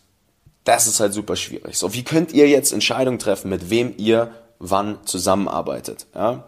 das 0.64 0.86
ist 0.86 1.00
halt 1.00 1.12
super 1.12 1.36
schwierig. 1.36 1.76
So, 1.76 1.94
wie 1.94 2.02
könnt 2.02 2.32
ihr 2.32 2.48
jetzt 2.48 2.72
Entscheidungen 2.72 3.18
treffen, 3.18 3.50
mit 3.50 3.70
wem 3.70 3.94
ihr 3.96 4.32
wann 4.58 4.98
zusammenarbeitet? 5.04 6.06
Ja? 6.14 6.44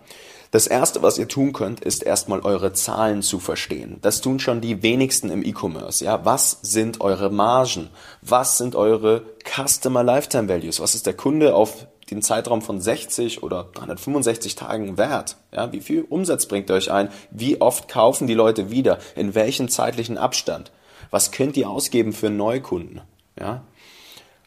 Das 0.51 0.67
erste, 0.67 1.03
was 1.03 1.19
ihr 1.19 1.29
tun 1.29 1.53
könnt, 1.53 1.81
ist 1.81 2.03
erstmal 2.03 2.41
eure 2.41 2.73
Zahlen 2.73 3.23
zu 3.23 3.41
verstehen. 3.41 3.99
Das 4.01 4.23
tun 4.23 4.39
schon 4.39 4.61
die 4.61 4.83
wenigsten 4.83 5.31
im 5.31 5.45
E-Commerce. 5.45 6.05
Ja, 6.05 6.25
was 6.25 6.59
sind 6.63 7.01
eure 7.01 7.31
Margen? 7.31 7.91
Was 8.23 8.57
sind 8.57 8.75
eure 8.75 9.23
Customer 9.45 10.03
Lifetime 10.03 10.49
Values? 10.49 10.81
Was 10.81 10.95
ist 10.95 11.07
der 11.07 11.15
Kunde 11.15 11.55
auf 11.55 11.87
den 12.11 12.23
Zeitraum 12.23 12.63
von 12.63 12.81
60 12.81 13.43
oder 13.43 13.69
365 13.75 14.55
Tagen 14.55 14.97
wert? 14.97 15.37
Ja, 15.53 15.73
wie 15.73 15.81
viel 15.81 16.07
Umsatz 16.09 16.47
bringt 16.47 16.71
ihr 16.71 16.77
euch 16.77 16.91
ein? 16.91 17.11
Wie 17.31 17.61
oft 17.61 17.89
kaufen 17.89 18.27
die 18.27 18.35
Leute 18.35 18.71
wieder? 18.71 18.99
In 19.15 19.35
welchem 19.35 19.69
zeitlichen 19.69 20.17
Abstand? 20.17 20.71
Was 21.11 21.33
könnt 21.33 21.57
ihr 21.57 21.69
ausgeben 21.69 22.13
für 22.13 22.31
Neukunden? 22.31 23.03
Ja, 23.39 23.63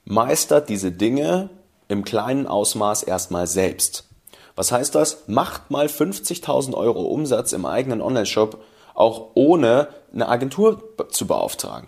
meistert 0.09 0.69
diese 0.69 0.91
Dinge 0.91 1.49
im 1.87 2.03
kleinen 2.03 2.47
Ausmaß 2.47 3.03
erstmal 3.03 3.47
selbst. 3.47 4.09
Was 4.55 4.71
heißt 4.71 4.93
das? 4.95 5.23
Macht 5.27 5.71
mal 5.71 5.85
50.000 5.85 6.73
Euro 6.73 7.03
Umsatz 7.03 7.53
im 7.53 7.65
eigenen 7.65 8.01
Online-Shop, 8.01 8.61
auch 8.93 9.29
ohne 9.35 9.87
eine 10.11 10.27
Agentur 10.27 10.83
zu 11.11 11.27
beauftragen. 11.27 11.87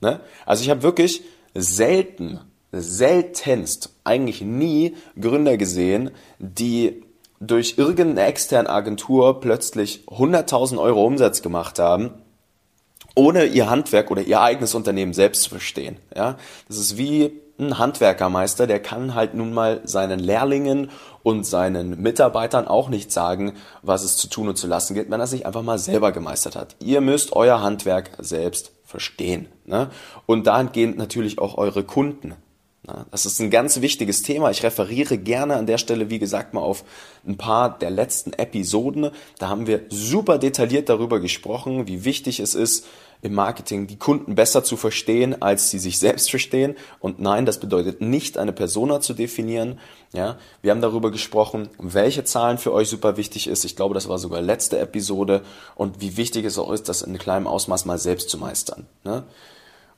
Ne? 0.00 0.20
Also 0.46 0.64
ich 0.64 0.70
habe 0.70 0.82
wirklich 0.82 1.22
selten, 1.54 2.40
seltenst, 2.72 3.90
eigentlich 4.02 4.40
nie 4.40 4.96
Gründer 5.20 5.56
gesehen, 5.58 6.10
die 6.38 7.04
durch 7.38 7.74
irgendeine 7.76 8.26
externe 8.26 8.70
Agentur 8.70 9.40
plötzlich 9.40 10.04
100.000 10.08 10.80
Euro 10.80 11.04
Umsatz 11.04 11.42
gemacht 11.42 11.78
haben, 11.78 12.12
ohne 13.14 13.44
ihr 13.44 13.68
Handwerk 13.68 14.10
oder 14.10 14.22
ihr 14.22 14.40
eigenes 14.40 14.74
Unternehmen 14.74 15.12
selbst 15.12 15.42
zu 15.42 15.50
verstehen. 15.50 15.98
Ja, 16.16 16.38
das 16.68 16.78
ist 16.78 16.96
wie 16.96 17.41
ein 17.68 17.78
Handwerkermeister, 17.78 18.66
der 18.66 18.80
kann 18.80 19.14
halt 19.14 19.34
nun 19.34 19.52
mal 19.52 19.80
seinen 19.84 20.18
Lehrlingen 20.18 20.90
und 21.22 21.46
seinen 21.46 22.00
Mitarbeitern 22.02 22.66
auch 22.66 22.88
nicht 22.88 23.12
sagen, 23.12 23.54
was 23.82 24.02
es 24.02 24.16
zu 24.16 24.28
tun 24.28 24.48
und 24.48 24.56
zu 24.56 24.66
lassen 24.66 24.94
gilt, 24.94 25.10
wenn 25.10 25.20
er 25.20 25.26
sich 25.26 25.46
einfach 25.46 25.62
mal 25.62 25.78
selber 25.78 26.12
gemeistert 26.12 26.56
hat. 26.56 26.76
Ihr 26.80 27.00
müsst 27.00 27.32
euer 27.34 27.62
Handwerk 27.62 28.10
selbst 28.18 28.72
verstehen. 28.84 29.48
Ne? 29.64 29.90
Und 30.26 30.46
dahingehend 30.46 30.98
natürlich 30.98 31.38
auch 31.38 31.56
eure 31.56 31.84
Kunden. 31.84 32.34
Das 32.84 33.26
ist 33.26 33.38
ein 33.38 33.50
ganz 33.50 33.80
wichtiges 33.80 34.22
Thema. 34.22 34.50
Ich 34.50 34.64
referiere 34.64 35.16
gerne 35.16 35.54
an 35.54 35.66
der 35.66 35.78
Stelle, 35.78 36.10
wie 36.10 36.18
gesagt, 36.18 36.52
mal 36.52 36.62
auf 36.62 36.82
ein 37.24 37.36
paar 37.36 37.78
der 37.78 37.90
letzten 37.90 38.32
Episoden. 38.32 39.10
Da 39.38 39.48
haben 39.48 39.68
wir 39.68 39.82
super 39.88 40.38
detailliert 40.38 40.88
darüber 40.88 41.20
gesprochen, 41.20 41.86
wie 41.86 42.04
wichtig 42.04 42.40
es 42.40 42.56
ist, 42.56 42.84
im 43.20 43.34
Marketing 43.34 43.86
die 43.86 43.98
Kunden 43.98 44.34
besser 44.34 44.64
zu 44.64 44.76
verstehen, 44.76 45.42
als 45.42 45.70
sie 45.70 45.78
sich 45.78 46.00
selbst 46.00 46.28
verstehen. 46.28 46.74
Und 46.98 47.20
nein, 47.20 47.46
das 47.46 47.60
bedeutet 47.60 48.00
nicht, 48.00 48.36
eine 48.36 48.52
Persona 48.52 49.00
zu 49.00 49.14
definieren. 49.14 49.78
Ja, 50.12 50.38
wir 50.60 50.72
haben 50.72 50.80
darüber 50.80 51.12
gesprochen, 51.12 51.68
welche 51.78 52.24
Zahlen 52.24 52.58
für 52.58 52.72
euch 52.72 52.88
super 52.88 53.16
wichtig 53.16 53.46
ist. 53.46 53.64
Ich 53.64 53.76
glaube, 53.76 53.94
das 53.94 54.08
war 54.08 54.18
sogar 54.18 54.42
letzte 54.42 54.80
Episode 54.80 55.42
und 55.76 56.00
wie 56.00 56.16
wichtig 56.16 56.44
es 56.44 56.58
auch 56.58 56.72
ist, 56.72 56.88
das 56.88 57.02
in 57.02 57.16
kleinem 57.16 57.46
Ausmaß 57.46 57.84
mal 57.84 57.98
selbst 57.98 58.28
zu 58.28 58.38
meistern. 58.38 58.88
Ne? 59.04 59.22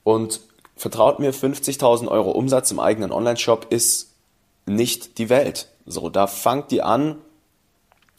Und 0.02 0.40
vertraut 0.76 1.19
mir, 1.19 1.33
50.000 1.33 2.09
Euro 2.09 2.31
Umsatz 2.31 2.71
im 2.71 2.81
eigenen 2.81 3.12
Online-Shop 3.12 3.66
ist 3.71 4.12
nicht 4.66 5.19
die 5.19 5.28
Welt. 5.28 5.69
So, 5.87 6.09
da 6.09 6.26
fangt 6.26 6.73
ihr 6.73 6.87
an, 6.87 7.16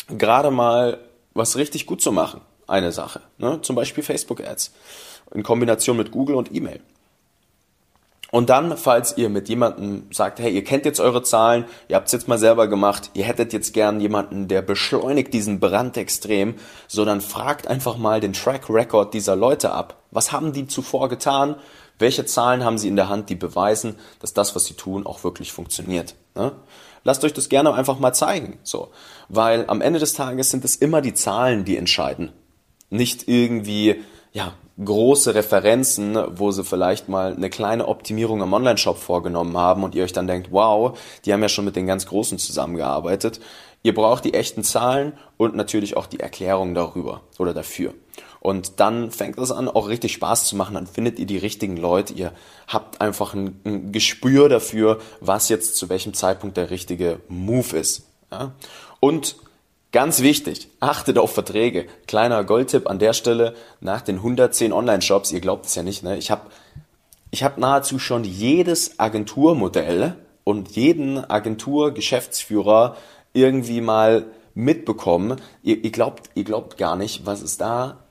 gerade 0.07 0.51
mal 0.51 0.99
was 1.33 1.57
richtig 1.57 1.85
gut 1.85 2.01
zu 2.01 2.11
machen 2.11 2.41
eine 2.67 2.91
Sache. 2.91 3.21
Ne? 3.37 3.61
Zum 3.61 3.75
Beispiel 3.75 4.03
Facebook-Ads 4.03 4.71
in 5.33 5.43
Kombination 5.43 5.97
mit 5.97 6.11
Google 6.11 6.35
und 6.35 6.53
E-Mail. 6.53 6.79
Und 8.31 8.49
dann, 8.49 8.75
falls 8.75 9.17
ihr 9.17 9.29
mit 9.29 9.47
jemandem 9.47 10.07
sagt, 10.11 10.39
hey, 10.39 10.51
ihr 10.51 10.63
kennt 10.63 10.83
jetzt 10.83 10.99
eure 10.99 11.23
Zahlen, 11.23 11.65
ihr 11.87 11.95
habt 11.95 12.07
es 12.07 12.11
jetzt 12.11 12.27
mal 12.27 12.37
selber 12.37 12.67
gemacht, 12.67 13.11
ihr 13.13 13.23
hättet 13.23 13.53
jetzt 13.53 13.73
gern 13.73 14.01
jemanden, 14.01 14.47
der 14.47 14.61
beschleunigt 14.61 15.33
diesen 15.33 15.59
Brand 15.59 15.95
extrem, 15.95 16.55
sondern 16.87 17.21
fragt 17.21 17.67
einfach 17.67 17.97
mal 17.97 18.19
den 18.19 18.33
Track 18.33 18.69
Record 18.69 19.13
dieser 19.13 19.35
Leute 19.35 19.71
ab. 19.71 20.01
Was 20.11 20.31
haben 20.31 20.53
die 20.53 20.67
zuvor 20.67 21.07
getan? 21.07 21.55
Welche 21.99 22.25
Zahlen 22.25 22.63
haben 22.63 22.77
sie 22.77 22.87
in 22.87 22.95
der 22.95 23.09
Hand, 23.09 23.29
die 23.29 23.35
beweisen, 23.35 23.95
dass 24.19 24.33
das, 24.33 24.55
was 24.55 24.65
sie 24.65 24.73
tun, 24.73 25.05
auch 25.05 25.23
wirklich 25.23 25.51
funktioniert? 25.51 26.15
Ne? 26.35 26.51
Lasst 27.03 27.23
euch 27.23 27.33
das 27.33 27.49
gerne 27.49 27.73
einfach 27.73 27.99
mal 27.99 28.13
zeigen, 28.13 28.59
so. 28.63 28.89
Weil 29.29 29.65
am 29.67 29.81
Ende 29.81 29.99
des 29.99 30.13
Tages 30.13 30.51
sind 30.51 30.65
es 30.65 30.75
immer 30.75 31.01
die 31.01 31.13
Zahlen, 31.13 31.65
die 31.65 31.77
entscheiden 31.77 32.33
nicht 32.89 33.27
irgendwie 33.27 34.01
ja, 34.33 34.53
große 34.83 35.35
Referenzen, 35.35 36.17
wo 36.37 36.51
sie 36.51 36.63
vielleicht 36.63 37.07
mal 37.07 37.33
eine 37.33 37.49
kleine 37.49 37.87
Optimierung 37.87 38.41
am 38.41 38.53
Online-Shop 38.53 38.97
vorgenommen 38.97 39.57
haben 39.57 39.83
und 39.83 39.95
ihr 39.95 40.03
euch 40.03 40.13
dann 40.13 40.27
denkt, 40.27 40.49
wow, 40.51 40.97
die 41.23 41.33
haben 41.33 41.41
ja 41.41 41.49
schon 41.49 41.65
mit 41.65 41.75
den 41.75 41.87
ganz 41.87 42.05
Großen 42.05 42.37
zusammengearbeitet. 42.37 43.39
Ihr 43.83 43.93
braucht 43.93 44.25
die 44.25 44.33
echten 44.33 44.63
Zahlen 44.63 45.13
und 45.37 45.55
natürlich 45.55 45.95
auch 45.95 46.07
die 46.07 46.19
Erklärung 46.19 46.73
darüber 46.73 47.21
oder 47.37 47.53
dafür. 47.53 47.93
Und 48.45 48.79
dann 48.79 49.09
fängt 49.09 49.39
es 49.39 49.51
an, 49.51 49.67
auch 49.67 49.87
richtig 49.87 50.13
Spaß 50.13 50.45
zu 50.45 50.55
machen. 50.55 50.75
Dann 50.75 50.85
findet 50.85 51.17
ihr 51.17 51.25
die 51.25 51.39
richtigen 51.39 51.77
Leute. 51.77 52.13
Ihr 52.13 52.31
habt 52.67 53.01
einfach 53.01 53.33
ein, 53.33 53.59
ein 53.65 53.91
Gespür 53.91 54.49
dafür, 54.49 54.99
was 55.19 55.49
jetzt 55.49 55.77
zu 55.77 55.89
welchem 55.89 56.13
Zeitpunkt 56.13 56.55
der 56.55 56.69
richtige 56.69 57.19
Move 57.27 57.75
ist. 57.77 58.03
Ja? 58.31 58.51
Und 58.99 59.37
Ganz 59.91 60.21
wichtig, 60.21 60.67
achtet 60.81 61.17
auf 61.17 61.33
Verträge. 61.33 61.85
Kleiner 62.05 62.43
Goldtipp 62.43 62.89
an 62.89 62.99
der 62.99 63.13
Stelle 63.13 63.55
nach 63.79 64.01
den 64.01 64.17
110 64.17 64.73
Online-Shops. 64.73 65.31
Ihr 65.31 65.39
glaubt 65.39 65.67
es 65.67 65.75
ja 65.75 65.83
nicht, 65.83 66.03
ne? 66.03 66.17
Ich 66.17 66.31
habe 66.31 66.41
ich 67.31 67.45
hab 67.45 67.57
nahezu 67.57 67.97
schon 67.97 68.25
jedes 68.25 68.99
Agenturmodell 68.99 70.17
und 70.43 70.71
jeden 70.71 71.23
Agenturgeschäftsführer 71.23 72.97
irgendwie 73.31 73.79
mal 73.79 74.25
mitbekommen. 74.53 75.39
Ihr, 75.63 75.81
ihr, 75.81 75.91
glaubt, 75.91 76.29
ihr 76.35 76.43
glaubt 76.43 76.77
gar 76.77 76.97
nicht, 76.97 77.25
was 77.25 77.41
es 77.41 77.57
da 77.57 78.04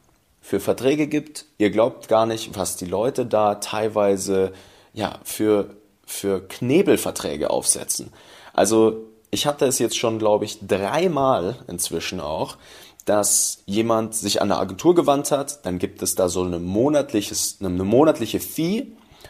für 0.45 0.61
Verträge 0.61 1.07
gibt. 1.07 1.47
Ihr 1.57 1.71
glaubt 1.71 2.07
gar 2.07 2.27
nicht, 2.27 2.55
was 2.55 2.77
die 2.77 2.85
Leute 2.85 3.25
da 3.25 3.55
teilweise 3.55 4.53
ja, 4.93 5.19
für, 5.25 5.71
für 6.05 6.47
Knebelverträge 6.47 7.49
aufsetzen. 7.49 8.13
Also 8.53 9.07
ich 9.31 9.47
hatte 9.47 9.65
es 9.65 9.79
jetzt 9.79 9.97
schon, 9.97 10.19
glaube 10.19 10.45
ich, 10.45 10.59
dreimal 10.61 11.57
inzwischen 11.67 12.21
auch, 12.21 12.59
dass 13.07 13.63
jemand 13.65 14.15
sich 14.15 14.43
an 14.43 14.53
eine 14.53 14.61
Agentur 14.61 14.95
gewandt 14.95 15.31
hat, 15.31 15.65
dann 15.65 15.79
gibt 15.79 16.03
es 16.03 16.15
da 16.15 16.29
so 16.29 16.43
eine, 16.43 16.59
monatliches, 16.59 17.57
eine 17.61 17.83
monatliche 17.83 18.39
Fee, 18.39 18.89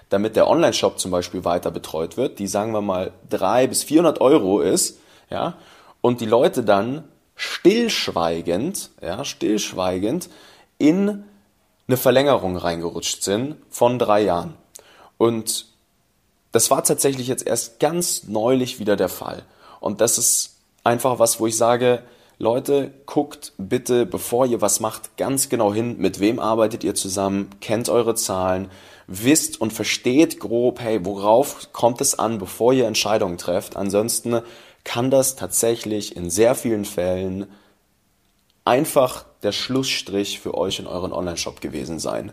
damit 0.09 0.35
der 0.35 0.51
Online-Shop 0.51 0.99
zum 0.99 1.13
Beispiel 1.13 1.45
weiter 1.45 1.71
betreut 1.71 2.17
wird, 2.17 2.41
die 2.41 2.49
sagen 2.49 2.73
wir 2.73 2.83
mal 2.83 3.13
300 3.31 3.69
bis 3.69 3.85
400 3.85 4.21
Euro 4.21 4.61
ist, 4.61 4.99
ja, 5.31 5.59
und 6.01 6.21
die 6.21 6.27
Leute 6.27 6.65
dann 6.65 7.05
stillschweigend, 7.37 8.91
ja, 9.01 9.25
stillschweigend 9.25 10.29
in 10.89 11.25
eine 11.89 11.97
Verlängerung 11.97 12.57
reingerutscht 12.57 13.23
sind 13.23 13.57
von 13.71 13.99
drei 13.99 14.23
Jahren. 14.23 14.55
Und 15.19 15.67
das 16.53 16.71
war 16.71 16.85
tatsächlich 16.85 17.27
jetzt 17.27 17.47
erst 17.47 17.81
ganz 17.81 18.25
neulich 18.25 18.79
wieder 18.79 18.97
der 18.97 19.09
Fall. 19.09 19.43
Und 19.81 20.01
das 20.01 20.19
ist 20.19 20.57
einfach 20.83 21.19
was, 21.19 21.41
wo 21.41 21.47
ich 21.47 21.57
sage, 21.57 22.03
Leute, 22.39 22.93
guckt 23.07 23.53
bitte, 23.59 24.07
bevor 24.07 24.47
ihr 24.47 24.61
was 24.61 24.81
macht, 24.81 25.17
ganz 25.17 25.49
genau 25.49 25.73
hin, 25.73 25.97
mit 25.99 26.21
wem 26.21 26.39
arbeitet 26.39 26.85
ihr 26.85 26.95
zusammen, 26.95 27.51
kennt 27.61 27.89
eure 27.89 28.15
Zahlen, 28.15 28.71
wisst 29.07 29.61
und 29.61 29.73
versteht 29.73 30.41
grob, 30.41 30.81
hey, 30.81 31.05
worauf 31.05 31.73
kommt 31.73 32.01
es 32.01 32.19
an, 32.19 32.39
bevor 32.39 32.73
ihr 32.73 32.87
Entscheidungen 32.87 33.39
trefft. 33.39 33.77
Ansonsten 33.77 34.41
kann 34.83 35.11
das 35.11 35.37
tatsächlich 35.37 36.17
in 36.17 36.29
sehr 36.29 36.55
vielen 36.55 36.85
Fällen 36.85 37.47
einfach 38.65 39.25
der 39.43 39.53
Schlussstrich 39.53 40.41
für 40.41 40.55
euch 40.55 40.79
in 40.79 40.87
euren 40.87 41.13
Online-Shop 41.13 41.61
gewesen 41.61 41.99
sein. 41.99 42.33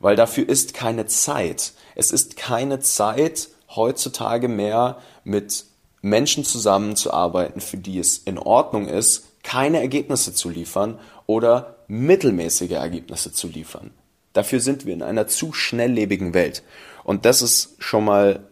Weil 0.00 0.16
dafür 0.16 0.48
ist 0.48 0.74
keine 0.74 1.06
Zeit. 1.06 1.74
Es 1.94 2.10
ist 2.10 2.36
keine 2.36 2.80
Zeit 2.80 3.48
heutzutage 3.74 4.48
mehr 4.48 4.98
mit 5.24 5.64
Menschen 6.02 6.44
zusammenzuarbeiten, 6.44 7.60
für 7.60 7.76
die 7.76 7.98
es 7.98 8.18
in 8.18 8.38
Ordnung 8.38 8.88
ist, 8.88 9.24
keine 9.44 9.80
Ergebnisse 9.80 10.34
zu 10.34 10.50
liefern 10.50 10.98
oder 11.26 11.76
mittelmäßige 11.86 12.72
Ergebnisse 12.72 13.32
zu 13.32 13.48
liefern. 13.48 13.92
Dafür 14.32 14.60
sind 14.60 14.86
wir 14.86 14.94
in 14.94 15.02
einer 15.02 15.28
zu 15.28 15.52
schnelllebigen 15.52 16.34
Welt. 16.34 16.62
Und 17.04 17.24
das 17.24 17.42
ist 17.42 17.76
schon 17.78 18.04
mal, 18.04 18.48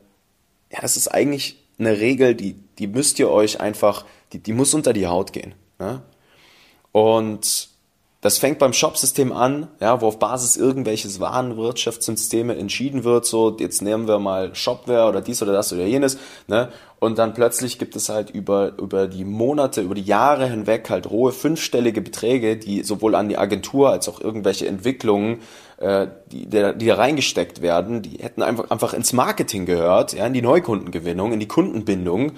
ja, 0.71 0.81
das 0.81 0.97
ist 0.97 1.09
eigentlich 1.09 1.57
eine 1.79 1.99
Regel, 1.99 2.35
die, 2.35 2.55
die 2.79 2.87
müsst 2.87 3.19
ihr 3.19 3.31
euch 3.31 3.61
einfach, 3.61 4.05
die, 4.33 4.39
die 4.39 4.53
muss 4.53 4.75
unter 4.75 4.93
die 4.93 5.07
Haut 5.07 5.33
gehen. 5.33 5.55
Ne? 5.79 6.03
Und 6.93 7.71
das 8.21 8.37
fängt 8.37 8.59
beim 8.59 8.75
Shopsystem 8.75 9.33
an, 9.33 9.69
ja, 9.81 10.03
wo 10.03 10.09
auf 10.09 10.19
Basis 10.19 10.57
irgendwelches 10.57 11.21
Warenwirtschaftssysteme 11.21 12.55
entschieden 12.55 13.03
wird, 13.05 13.25
so 13.25 13.57
jetzt 13.59 13.81
nehmen 13.81 14.09
wir 14.09 14.19
mal 14.19 14.55
Shopware 14.55 15.09
oder 15.09 15.23
dies 15.23 15.43
oder 15.43 15.53
das 15.53 15.73
oder 15.73 15.85
jenes, 15.85 16.19
ne? 16.47 16.69
Und 16.99 17.19
dann 17.19 17.33
plötzlich 17.33 17.79
gibt 17.79 17.97
es 17.97 18.11
halt 18.11 18.29
über, 18.29 18.77
über 18.79 19.09
die 19.09 19.25
Monate, 19.25 19.81
über 19.81 19.95
die 19.95 20.03
Jahre 20.03 20.47
hinweg 20.47 20.91
halt 20.91 21.11
rohe 21.11 21.33
fünfstellige 21.33 22.03
Beträge, 22.03 22.59
die 22.59 22.83
sowohl 22.83 23.15
an 23.15 23.31
die 23.31 23.39
Agentur 23.39 23.89
als 23.89 24.07
auch 24.07 24.21
irgendwelche 24.21 24.67
Entwicklungen, 24.67 25.39
äh, 25.79 26.09
die, 26.31 26.45
die, 26.45 26.73
die 26.77 26.87
da 26.87 26.95
reingesteckt 26.97 27.63
werden, 27.63 28.03
die 28.03 28.19
hätten 28.19 28.43
einfach, 28.43 28.71
einfach 28.71 28.93
ins 28.93 29.15
Marketing 29.15 29.65
gehört, 29.65 30.13
ja, 30.13 30.27
in 30.27 30.35
die 30.35 30.43
Neukundengewinnung, 30.43 31.33
in 31.33 31.41
die 31.41 31.49
Kundenbindung 31.49 32.33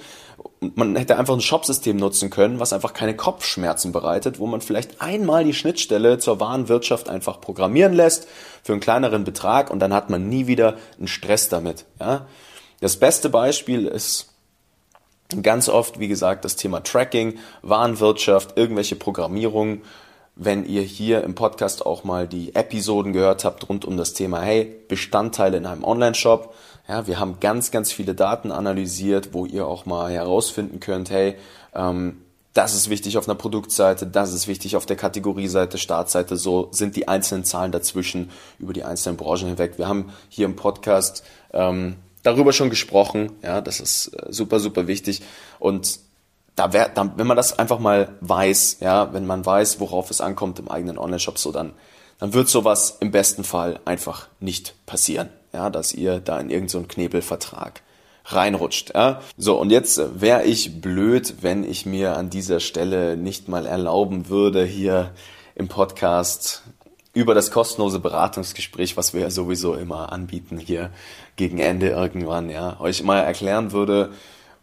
man 0.74 0.96
hätte 0.96 1.18
einfach 1.18 1.34
ein 1.34 1.40
Shopsystem 1.40 1.96
nutzen 1.96 2.30
können, 2.30 2.60
was 2.60 2.72
einfach 2.72 2.92
keine 2.92 3.16
Kopfschmerzen 3.16 3.92
bereitet, 3.92 4.38
wo 4.38 4.46
man 4.46 4.60
vielleicht 4.60 5.00
einmal 5.00 5.44
die 5.44 5.54
Schnittstelle 5.54 6.18
zur 6.18 6.40
Warenwirtschaft 6.40 7.08
einfach 7.08 7.40
programmieren 7.40 7.92
lässt 7.92 8.28
für 8.62 8.72
einen 8.72 8.80
kleineren 8.80 9.24
Betrag 9.24 9.70
und 9.70 9.80
dann 9.80 9.92
hat 9.92 10.10
man 10.10 10.28
nie 10.28 10.46
wieder 10.46 10.76
einen 10.98 11.08
Stress 11.08 11.48
damit. 11.48 11.84
Ja? 12.00 12.26
Das 12.80 12.96
beste 12.96 13.28
Beispiel 13.28 13.86
ist 13.86 14.28
ganz 15.42 15.68
oft, 15.68 15.98
wie 15.98 16.08
gesagt, 16.08 16.44
das 16.44 16.56
Thema 16.56 16.82
Tracking, 16.82 17.38
Warenwirtschaft, 17.62 18.56
irgendwelche 18.56 18.96
Programmierungen. 18.96 19.82
Wenn 20.34 20.64
ihr 20.64 20.82
hier 20.82 21.24
im 21.24 21.34
Podcast 21.34 21.84
auch 21.84 22.04
mal 22.04 22.26
die 22.26 22.54
Episoden 22.54 23.12
gehört 23.12 23.44
habt 23.44 23.68
rund 23.68 23.84
um 23.84 23.96
das 23.96 24.14
Thema, 24.14 24.40
hey, 24.40 24.74
Bestandteile 24.88 25.56
in 25.56 25.66
einem 25.66 25.84
Online-Shop, 25.84 26.54
ja, 26.88 27.06
wir 27.06 27.20
haben 27.20 27.38
ganz, 27.40 27.70
ganz 27.70 27.92
viele 27.92 28.14
Daten 28.14 28.50
analysiert, 28.50 29.32
wo 29.32 29.46
ihr 29.46 29.66
auch 29.66 29.86
mal 29.86 30.10
herausfinden 30.10 30.80
könnt, 30.80 31.10
hey, 31.10 31.36
ähm, 31.74 32.22
das 32.54 32.74
ist 32.74 32.90
wichtig 32.90 33.16
auf 33.16 33.28
einer 33.28 33.34
Produktseite, 33.34 34.06
das 34.06 34.32
ist 34.32 34.46
wichtig 34.46 34.76
auf 34.76 34.84
der 34.84 34.96
Kategorieseite, 34.96 35.78
Startseite, 35.78 36.36
so 36.36 36.68
sind 36.70 36.96
die 36.96 37.08
einzelnen 37.08 37.44
Zahlen 37.44 37.72
dazwischen 37.72 38.30
über 38.58 38.72
die 38.72 38.84
einzelnen 38.84 39.16
Branchen 39.16 39.48
hinweg. 39.48 39.78
Wir 39.78 39.88
haben 39.88 40.12
hier 40.28 40.44
im 40.44 40.56
Podcast 40.56 41.24
ähm, 41.52 41.96
darüber 42.22 42.52
schon 42.52 42.68
gesprochen, 42.68 43.32
ja, 43.42 43.60
das 43.60 43.80
ist 43.80 44.08
äh, 44.08 44.32
super, 44.32 44.60
super 44.60 44.86
wichtig. 44.86 45.22
Und 45.60 46.00
da 46.56 46.74
wär, 46.74 46.90
da, 46.90 47.10
wenn 47.16 47.26
man 47.26 47.38
das 47.38 47.58
einfach 47.58 47.78
mal 47.78 48.08
weiß, 48.20 48.78
ja, 48.80 49.14
wenn 49.14 49.24
man 49.24 49.46
weiß, 49.46 49.80
worauf 49.80 50.10
es 50.10 50.20
ankommt 50.20 50.58
im 50.58 50.68
eigenen 50.68 50.98
Online-Shop, 50.98 51.38
so 51.38 51.52
dann, 51.52 51.72
dann 52.18 52.34
wird 52.34 52.50
sowas 52.50 52.98
im 53.00 53.12
besten 53.12 53.44
Fall 53.44 53.80
einfach 53.86 54.28
nicht 54.40 54.74
passieren 54.84 55.30
ja, 55.52 55.70
dass 55.70 55.92
ihr 55.92 56.20
da 56.20 56.38
in 56.38 56.50
irgendeinen 56.50 56.82
so 56.82 56.88
Knebelvertrag 56.88 57.82
reinrutscht. 58.26 58.94
Ja? 58.94 59.20
So, 59.36 59.58
und 59.58 59.70
jetzt 59.70 60.00
wäre 60.20 60.44
ich 60.44 60.80
blöd, 60.80 61.36
wenn 61.40 61.64
ich 61.64 61.86
mir 61.86 62.16
an 62.16 62.30
dieser 62.30 62.60
Stelle 62.60 63.16
nicht 63.16 63.48
mal 63.48 63.66
erlauben 63.66 64.28
würde, 64.28 64.64
hier 64.64 65.12
im 65.54 65.68
Podcast 65.68 66.62
über 67.14 67.34
das 67.34 67.50
kostenlose 67.50 68.00
Beratungsgespräch, 68.00 68.96
was 68.96 69.12
wir 69.12 69.20
ja 69.20 69.30
sowieso 69.30 69.74
immer 69.74 70.12
anbieten 70.12 70.58
hier 70.58 70.90
gegen 71.36 71.58
Ende 71.58 71.90
irgendwann, 71.90 72.48
ja, 72.48 72.80
euch 72.80 73.02
mal 73.02 73.18
erklären 73.18 73.72
würde, 73.72 74.12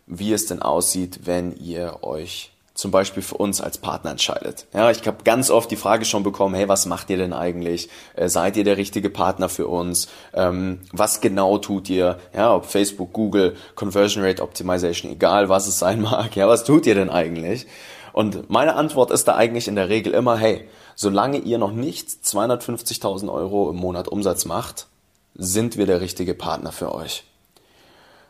wie 0.08 0.34
es 0.34 0.48
denn 0.48 0.62
aussieht, 0.62 1.22
wenn 1.26 1.56
ihr 1.56 2.00
euch 2.02 2.52
zum 2.80 2.92
Beispiel 2.92 3.22
für 3.22 3.36
uns 3.36 3.60
als 3.60 3.78
Partner 3.78 4.12
entscheidet. 4.12 4.66
Ja, 4.74 4.90
ich 4.90 5.06
habe 5.06 5.24
ganz 5.26 5.52
oft 5.52 5.70
die 5.70 5.76
Frage 5.76 6.06
schon 6.06 6.24
bekommen, 6.24 6.56
hey, 6.56 6.70
was 6.70 6.86
macht 6.86 7.10
ihr 7.10 7.18
denn 7.18 7.34
eigentlich? 7.34 7.90
Äh, 8.16 8.30
seid 8.30 8.56
ihr 8.56 8.64
der 8.64 8.78
richtige 8.78 9.10
Partner 9.10 9.50
für 9.50 9.68
uns? 9.68 10.08
Ähm, 10.34 10.80
was 10.94 11.20
genau 11.20 11.58
tut 11.58 11.90
ihr? 11.90 12.20
Ja, 12.34 12.56
ob 12.56 12.66
Facebook, 12.66 13.12
Google, 13.12 13.58
Conversion 13.76 14.24
Rate 14.24 14.42
Optimization, 14.42 15.12
egal 15.12 15.50
was 15.50 15.68
es 15.68 15.78
sein 15.78 16.02
mag. 16.10 16.38
Ja, 16.38 16.48
was 16.48 16.64
tut 16.64 16.86
ihr 16.86 16.96
denn 16.96 17.10
eigentlich? 17.10 17.68
Und 18.14 18.50
meine 18.50 18.76
Antwort 18.76 19.12
ist 19.12 19.28
da 19.28 19.36
eigentlich 19.36 19.68
in 19.68 19.76
der 19.76 19.90
Regel 19.90 20.14
immer, 20.14 20.38
hey, 20.38 20.66
solange 20.96 21.38
ihr 21.38 21.58
noch 21.58 21.74
nicht 21.74 22.08
250.000 22.08 23.32
Euro 23.32 23.70
im 23.70 23.76
Monat 23.76 24.08
Umsatz 24.08 24.46
macht, 24.46 24.88
sind 25.36 25.78
wir 25.78 25.86
der 25.86 26.00
richtige 26.00 26.34
Partner 26.34 26.72
für 26.72 26.96
euch. 26.96 27.26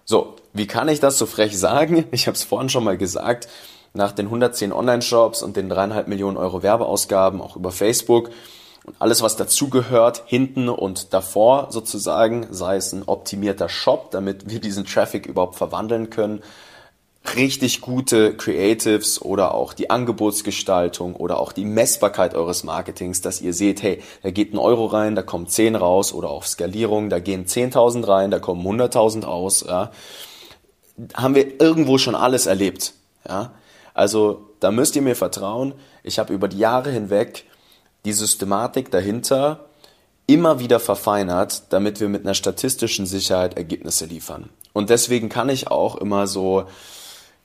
So, 0.06 0.38
wie 0.54 0.65
kann 0.65 0.89
ich 0.89 1.00
das 1.00 1.19
so 1.19 1.28
frech 1.28 1.56
sagen? 1.58 2.06
Ich 2.12 2.26
habe 2.26 2.36
es 2.36 2.43
vorhin 2.43 2.69
schon 2.69 2.84
mal 2.84 2.97
gesagt 2.97 3.47
nach 3.93 4.12
den 4.12 4.28
110 4.28 4.71
Online-Shops 4.71 5.41
und 5.41 5.58
den 5.58 5.69
dreieinhalb 5.69 6.08
Millionen 6.08 6.38
Euro 6.38 6.63
Werbeausgaben 6.63 7.41
auch 7.41 7.56
über 7.56 7.71
Facebook 7.71 8.30
und 8.86 8.95
alles, 8.99 9.21
was 9.21 9.36
dazugehört, 9.36 10.23
hinten 10.25 10.69
und 10.69 11.13
davor 11.13 11.67
sozusagen, 11.69 12.47
sei 12.52 12.78
es 12.78 12.93
ein 12.93 13.04
optimierter 13.06 13.69
Shop, 13.69 14.12
damit 14.12 14.49
wir 14.49 14.60
diesen 14.60 14.86
Traffic 14.86 15.25
überhaupt 15.25 15.56
verwandeln 15.56 16.10
können, 16.10 16.41
richtig 17.36 17.82
gute 17.82 18.36
Creatives 18.36 19.21
oder 19.21 19.54
auch 19.54 19.73
die 19.73 19.89
Angebotsgestaltung 19.89 21.15
oder 21.15 21.39
auch 21.39 21.52
die 21.52 21.65
Messbarkeit 21.65 22.34
eures 22.34 22.63
Marketings, 22.63 23.21
dass 23.21 23.41
ihr 23.41 23.54
seht, 23.54 23.84
hey, 23.84 24.02
da 24.23 24.32
geht 24.32 24.54
ein 24.54 24.58
Euro 24.58 24.86
rein, 24.86 25.15
da 25.15 25.21
kommen 25.21 25.47
10 25.47 25.75
raus 25.75 26.13
oder 26.13 26.30
auch 26.30 26.45
Skalierung, 26.45 27.10
da 27.10 27.19
gehen 27.19 27.45
10.000 27.45 28.08
rein, 28.08 28.32
da 28.32 28.39
kommen 28.39 28.65
100.000 28.65 29.25
aus, 29.25 29.65
ja. 29.67 29.91
Haben 31.13 31.36
wir 31.36 31.62
irgendwo 31.62 31.97
schon 31.97 32.15
alles 32.15 32.45
erlebt, 32.45 32.93
ja. 33.28 33.52
Also 33.93 34.49
da 34.60 34.71
müsst 34.71 34.95
ihr 34.95 35.02
mir 35.02 35.15
vertrauen. 35.15 35.73
Ich 36.04 36.19
habe 36.19 36.34
über 36.34 36.47
die 36.47 36.60
Jahre 36.60 36.91
hinweg 36.91 37.45
die 38.06 38.13
Systematik 38.13 38.91
dahinter 38.91 39.65
immer 40.25 40.60
wieder 40.60 40.80
verfeinert, 40.80 41.63
damit 41.69 41.99
wir 41.99 42.08
mit 42.08 42.23
einer 42.23 42.36
statistischen 42.36 43.06
Sicherheit 43.06 43.58
Ergebnisse 43.58 44.06
liefern. 44.06 44.49
Und 44.73 44.89
deswegen 44.89 45.28
kann 45.28 45.49
ich 45.49 45.69
auch 45.69 45.95
immer 45.95 46.28
so 46.28 46.65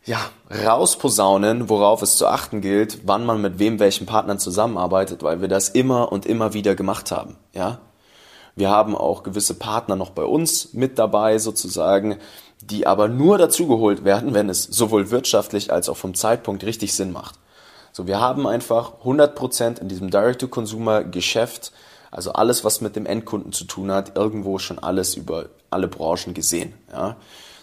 ja, 0.04 0.18
rausposaunen, 0.50 1.70
worauf 1.70 2.02
es 2.02 2.16
zu 2.16 2.26
achten 2.26 2.60
gilt, 2.60 3.06
wann 3.06 3.24
man 3.24 3.40
mit 3.40 3.58
wem 3.58 3.78
welchen 3.78 4.06
Partnern 4.06 4.38
zusammenarbeitet, 4.38 5.22
weil 5.22 5.40
wir 5.40 5.48
das 5.48 5.70
immer 5.70 6.12
und 6.12 6.26
immer 6.26 6.52
wieder 6.52 6.74
gemacht 6.74 7.10
haben, 7.10 7.36
ja? 7.54 7.80
Wir 8.56 8.70
haben 8.70 8.94
auch 8.96 9.24
gewisse 9.24 9.54
Partner 9.54 9.96
noch 9.96 10.10
bei 10.10 10.22
uns 10.22 10.74
mit 10.74 10.98
dabei 11.00 11.38
sozusagen, 11.38 12.18
die 12.70 12.86
aber 12.86 13.08
nur 13.08 13.38
dazugeholt 13.38 14.04
werden, 14.04 14.34
wenn 14.34 14.48
es 14.48 14.64
sowohl 14.64 15.10
wirtschaftlich 15.10 15.72
als 15.72 15.88
auch 15.88 15.96
vom 15.96 16.14
Zeitpunkt 16.14 16.64
richtig 16.64 16.94
Sinn 16.94 17.12
macht. 17.12 17.38
So, 17.92 18.06
wir 18.06 18.20
haben 18.20 18.46
einfach 18.46 18.92
100% 19.04 19.80
in 19.80 19.88
diesem 19.88 20.10
Direct-to-Consumer-Geschäft, 20.10 21.72
also 22.10 22.32
alles, 22.32 22.64
was 22.64 22.80
mit 22.80 22.96
dem 22.96 23.06
Endkunden 23.06 23.52
zu 23.52 23.64
tun 23.64 23.90
hat, 23.92 24.16
irgendwo 24.16 24.58
schon 24.58 24.78
alles 24.78 25.14
über 25.14 25.46
alle 25.70 25.88
Branchen 25.88 26.34
gesehen. 26.34 26.74
Ja. 26.92 27.16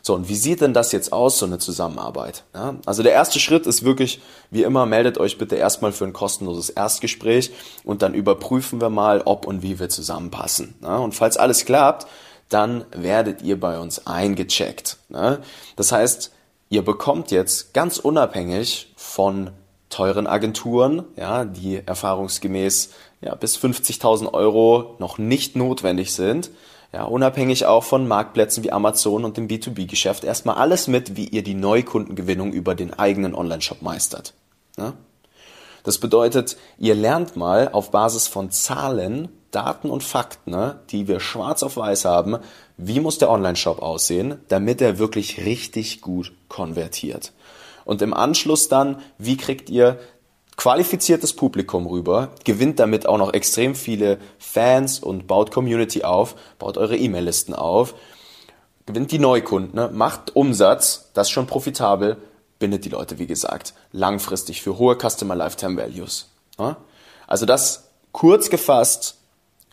So, 0.04 0.16
und 0.16 0.30
wie 0.30 0.36
sieht 0.36 0.62
denn 0.62 0.74
das 0.74 0.92
jetzt 0.92 1.14
aus, 1.14 1.38
so 1.38 1.46
eine 1.46 1.60
Zusammenarbeit? 1.60 2.44
Ja, 2.56 2.76
also 2.86 3.04
der 3.04 3.12
erste 3.12 3.40
Schritt 3.40 3.68
ist 3.68 3.84
wirklich, 3.84 4.20
wie 4.50 4.64
immer, 4.64 4.86
meldet 4.86 5.20
euch 5.20 5.38
bitte 5.38 5.56
erstmal 5.56 5.92
für 5.92 6.06
ein 6.06 6.14
kostenloses 6.14 6.70
Erstgespräch 6.72 7.52
und 7.84 8.02
dann 8.02 8.16
überprüfen 8.16 8.82
wir 8.82 8.90
mal, 8.90 9.22
ob 9.26 9.46
und 9.46 9.62
wie 9.62 9.80
wir 9.80 9.90
zusammenpassen. 9.90 10.76
Ja, 10.82 10.98
und 10.98 11.14
falls 11.14 11.38
alles 11.38 11.66
klappt, 11.66 12.08
dann 12.54 12.86
werdet 12.92 13.42
ihr 13.42 13.60
bei 13.60 13.80
uns 13.80 14.08
eingecheckt. 14.08 14.98
Ne? 15.10 15.40
Das 15.76 15.92
heißt, 15.92 16.32
ihr 16.70 16.84
bekommt 16.84 17.32
jetzt 17.32 17.74
ganz 17.74 17.98
unabhängig 17.98 18.94
von 18.96 19.52
teuren 19.90 20.26
Agenturen, 20.28 21.04
ja, 21.18 21.46
die 21.46 21.82
erfahrungsgemäß 21.86 22.92
ja, 23.22 23.36
bis 23.36 23.58
50.000 23.58 24.34
Euro 24.34 24.96
noch 25.00 25.18
nicht 25.18 25.56
notwendig 25.56 26.14
sind, 26.14 26.50
ja, 26.94 27.04
unabhängig 27.04 27.66
auch 27.66 27.84
von 27.84 28.08
Marktplätzen 28.08 28.64
wie 28.64 28.72
Amazon 28.72 29.24
und 29.24 29.38
dem 29.38 29.48
B2B-Geschäft, 29.48 30.24
erstmal 30.24 30.56
alles 30.56 30.88
mit, 30.88 31.16
wie 31.16 31.28
ihr 31.28 31.44
die 31.44 31.54
Neukundengewinnung 31.54 32.52
über 32.52 32.76
den 32.76 32.94
eigenen 32.94 33.36
Online-Shop 33.36 33.82
meistert. 33.82 34.34
Ne? 34.78 34.94
Das 35.84 35.98
bedeutet, 35.98 36.58
ihr 36.78 36.96
lernt 36.96 37.36
mal 37.36 37.70
auf 37.72 37.92
Basis 37.92 38.28
von 38.28 38.52
Zahlen 38.52 39.30
Daten 39.52 39.90
und 39.90 40.04
Fakten, 40.04 40.52
ne, 40.52 40.80
die 40.90 41.08
wir 41.08 41.20
schwarz 41.20 41.62
auf 41.62 41.78
weiß 41.78 42.06
haben, 42.06 42.38
wie 42.78 43.00
muss 43.00 43.18
der 43.18 43.30
Online-Shop 43.30 43.82
aussehen, 43.82 44.40
damit 44.48 44.82
er 44.82 44.98
wirklich 44.98 45.46
richtig 45.46 46.02
gut 46.02 46.32
konvertiert. 46.48 47.34
Und 47.86 48.02
im 48.02 48.14
Anschluss 48.14 48.70
dann, 48.70 49.02
wie 49.18 49.38
kriegt 49.38 49.70
ihr 49.70 50.00
qualifiziertes 50.56 51.34
Publikum 51.34 51.86
rüber, 51.86 52.30
gewinnt 52.44 52.80
damit 52.80 53.08
auch 53.08 53.18
noch 53.18 53.34
extrem 53.34 53.76
viele 53.76 54.20
Fans 54.38 55.00
und 55.00 55.28
baut 55.28 55.52
Community 55.52 56.04
auf, 56.04 56.36
baut 56.60 56.78
eure 56.78 56.96
E-Mail-Listen 56.96 57.54
auf, 57.54 57.96
gewinnt 58.86 59.12
die 59.12 59.20
Neukunden, 59.20 59.76
ne, 59.76 59.90
macht 59.92 60.36
Umsatz, 60.36 61.10
das 61.14 61.28
ist 61.28 61.32
schon 61.32 61.48
profitabel, 61.48 62.18
bindet 62.62 62.86
die 62.86 62.90
Leute, 62.90 63.20
wie 63.20 63.28
gesagt, 63.28 63.74
langfristig 63.92 64.62
für 64.62 64.78
hohe 64.78 64.96
Customer 64.96 65.36
Lifetime 65.36 65.76
Values. 65.76 66.30
Also 67.28 67.46
das 67.46 67.90
kurz 68.14 68.50
gefasst 68.50 69.18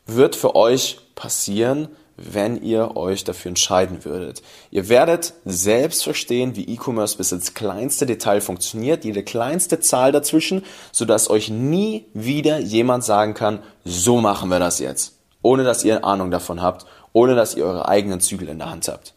wird 0.07 0.35
für 0.35 0.57
euch 0.57 0.99
passieren, 1.15 1.89
wenn 2.17 2.61
ihr 2.61 2.97
euch 2.97 3.23
dafür 3.23 3.51
entscheiden 3.51 4.05
würdet. 4.05 4.43
Ihr 4.73 4.89
werdet 4.89 5.35
selbst 5.45 6.03
verstehen, 6.03 6.57
wie 6.57 6.65
E-Commerce 6.65 7.17
bis 7.17 7.31
ins 7.31 7.55
kleinste 7.55 8.07
Detail 8.07 8.41
funktioniert, 8.41 9.05
jede 9.05 9.23
kleinste 9.23 9.79
Zahl 9.79 10.11
dazwischen, 10.11 10.65
sodass 10.91 11.31
euch 11.31 11.49
nie 11.49 12.07
wieder 12.15 12.59
jemand 12.59 13.05
sagen 13.05 13.35
kann, 13.35 13.61
so 13.85 14.21
machen 14.21 14.49
wir 14.49 14.59
das 14.59 14.81
jetzt. 14.81 15.15
Ohne 15.43 15.63
dass 15.63 15.85
ihr 15.85 16.05
Ahnung 16.05 16.33
davon 16.33 16.61
habt, 16.61 16.87
ohne 17.13 17.37
dass 17.37 17.55
ihr 17.55 17.65
eure 17.65 17.87
eigenen 17.87 18.21
Zügel 18.21 18.49
in 18.49 18.59
der 18.59 18.71
Hand 18.71 18.89
habt. 18.89 19.15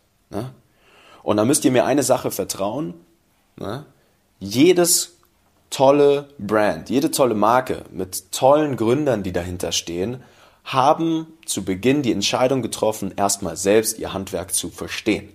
Und 1.24 1.38
da 1.38 1.46
müsst 1.46 1.66
ihr 1.66 1.72
mir 1.72 1.86
eine 1.86 2.04
Sache 2.04 2.30
vertrauen. 2.30 2.94
Ne? 3.62 3.86
Jedes 4.40 5.14
tolle 5.70 6.28
Brand, 6.38 6.90
jede 6.90 7.12
tolle 7.12 7.36
Marke 7.36 7.84
mit 7.92 8.32
tollen 8.32 8.76
Gründern, 8.76 9.24
die 9.24 9.32
dahinter 9.32 9.72
stehen, 9.72 10.24
haben 10.64 11.28
zu 11.46 11.64
Beginn 11.64 12.02
die 12.02 12.12
Entscheidung 12.12 12.62
getroffen, 12.62 13.14
erstmal 13.16 13.58
selbst 13.58 13.98
ihr 13.98 14.14
Handwerk 14.14 14.54
zu 14.54 14.70
verstehen. 14.70 15.30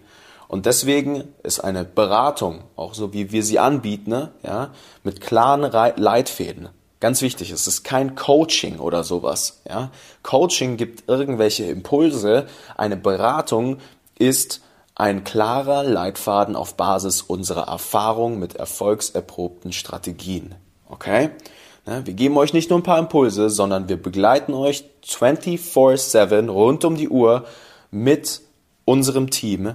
Und 0.49 0.67
deswegen 0.67 1.25
ist 1.43 1.61
eine 1.61 1.85
Beratung, 1.85 2.63
auch 2.77 2.95
so 2.95 3.13
wie 3.13 3.33
wir 3.33 3.43
sie 3.43 3.59
anbieten, 3.59 4.11
ne, 4.11 4.33
ja, 4.45 4.71
mit 5.03 5.21
klaren 5.21 5.63
Leitfäden. 5.97 6.69
Ganz 7.01 7.21
wichtig, 7.21 7.51
es 7.51 7.67
ist 7.67 7.83
kein 7.83 8.15
Coaching 8.15 8.79
oder 8.79 9.05
sowas. 9.05 9.61
Ja. 9.69 9.91
Coaching 10.23 10.77
gibt 10.77 11.09
irgendwelche 11.09 11.65
Impulse. 11.65 12.47
Eine 12.77 12.97
Beratung 12.97 13.79
ist 14.19 14.63
ein 14.97 15.25
klarer 15.25 15.85
Leitfaden 15.85 16.57
auf 16.57 16.75
Basis 16.75 17.21
unserer 17.21 17.69
Erfahrung 17.69 18.39
mit 18.39 18.57
erfolgserprobten 18.57 19.73
Strategien. 19.73 20.55
Okay? 20.89 21.31
Ne, 21.85 22.05
wir 22.07 22.15
geben 22.15 22.37
euch 22.39 22.55
nicht 22.55 22.71
nur 22.71 22.79
ein 22.79 22.83
paar 22.83 22.99
Impulse, 22.99 23.51
sondern 23.51 23.89
wir 23.89 24.03
begleiten 24.03 24.55
euch 24.55 24.85
24/7 25.05 26.49
rund 26.49 26.85
um 26.85 26.97
die 26.97 27.11
Uhr 27.11 27.45
mit 27.91 28.41
unserem 28.87 29.31
Team, 29.31 29.75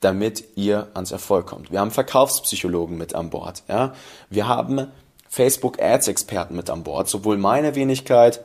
damit 0.00 0.44
ihr 0.54 0.88
ans 0.94 1.12
Erfolg 1.12 1.46
kommt. 1.46 1.72
Wir 1.72 1.80
haben 1.80 1.90
Verkaufspsychologen 1.90 2.98
mit 2.98 3.14
an 3.14 3.30
Bord. 3.30 3.62
Ja? 3.68 3.94
Wir 4.28 4.46
haben 4.48 4.88
Facebook 5.28 5.80
Ads 5.80 6.08
Experten 6.08 6.54
mit 6.54 6.68
an 6.68 6.84
Bord, 6.84 7.08
sowohl 7.08 7.38
meine 7.38 7.74
Wenigkeit 7.74 8.44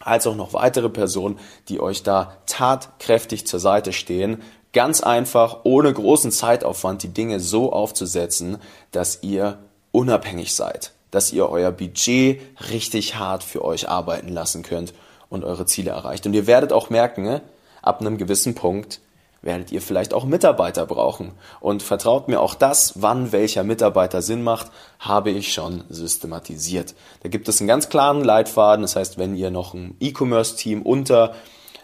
als 0.00 0.26
auch 0.26 0.36
noch 0.36 0.52
weitere 0.52 0.88
Personen, 0.88 1.38
die 1.68 1.80
euch 1.80 2.02
da 2.02 2.36
tatkräftig 2.46 3.46
zur 3.46 3.60
Seite 3.60 3.92
stehen. 3.92 4.42
Ganz 4.72 5.00
einfach, 5.00 5.60
ohne 5.64 5.92
großen 5.92 6.30
Zeitaufwand, 6.30 7.02
die 7.02 7.08
Dinge 7.08 7.40
so 7.40 7.72
aufzusetzen, 7.72 8.58
dass 8.92 9.22
ihr 9.22 9.58
unabhängig 9.92 10.54
seid 10.54 10.92
dass 11.10 11.32
ihr 11.32 11.48
euer 11.48 11.72
Budget 11.72 12.40
richtig 12.70 13.16
hart 13.16 13.42
für 13.42 13.64
euch 13.64 13.88
arbeiten 13.88 14.28
lassen 14.28 14.62
könnt 14.62 14.92
und 15.28 15.44
eure 15.44 15.66
Ziele 15.66 15.90
erreicht. 15.90 16.26
Und 16.26 16.34
ihr 16.34 16.46
werdet 16.46 16.72
auch 16.72 16.90
merken, 16.90 17.22
ne, 17.22 17.42
ab 17.82 18.00
einem 18.00 18.18
gewissen 18.18 18.54
Punkt 18.54 19.00
werdet 19.40 19.70
ihr 19.70 19.80
vielleicht 19.80 20.12
auch 20.14 20.24
Mitarbeiter 20.24 20.84
brauchen. 20.84 21.32
Und 21.60 21.82
vertraut 21.82 22.28
mir, 22.28 22.40
auch 22.40 22.54
das, 22.54 23.00
wann 23.00 23.30
welcher 23.30 23.62
Mitarbeiter 23.62 24.20
Sinn 24.20 24.42
macht, 24.42 24.70
habe 24.98 25.30
ich 25.30 25.52
schon 25.52 25.84
systematisiert. 25.88 26.94
Da 27.22 27.28
gibt 27.28 27.48
es 27.48 27.60
einen 27.60 27.68
ganz 27.68 27.88
klaren 27.88 28.24
Leitfaden. 28.24 28.82
Das 28.82 28.96
heißt, 28.96 29.16
wenn 29.16 29.36
ihr 29.36 29.50
noch 29.50 29.74
ein 29.74 29.96
E-Commerce-Team 30.00 30.82
unter 30.82 31.34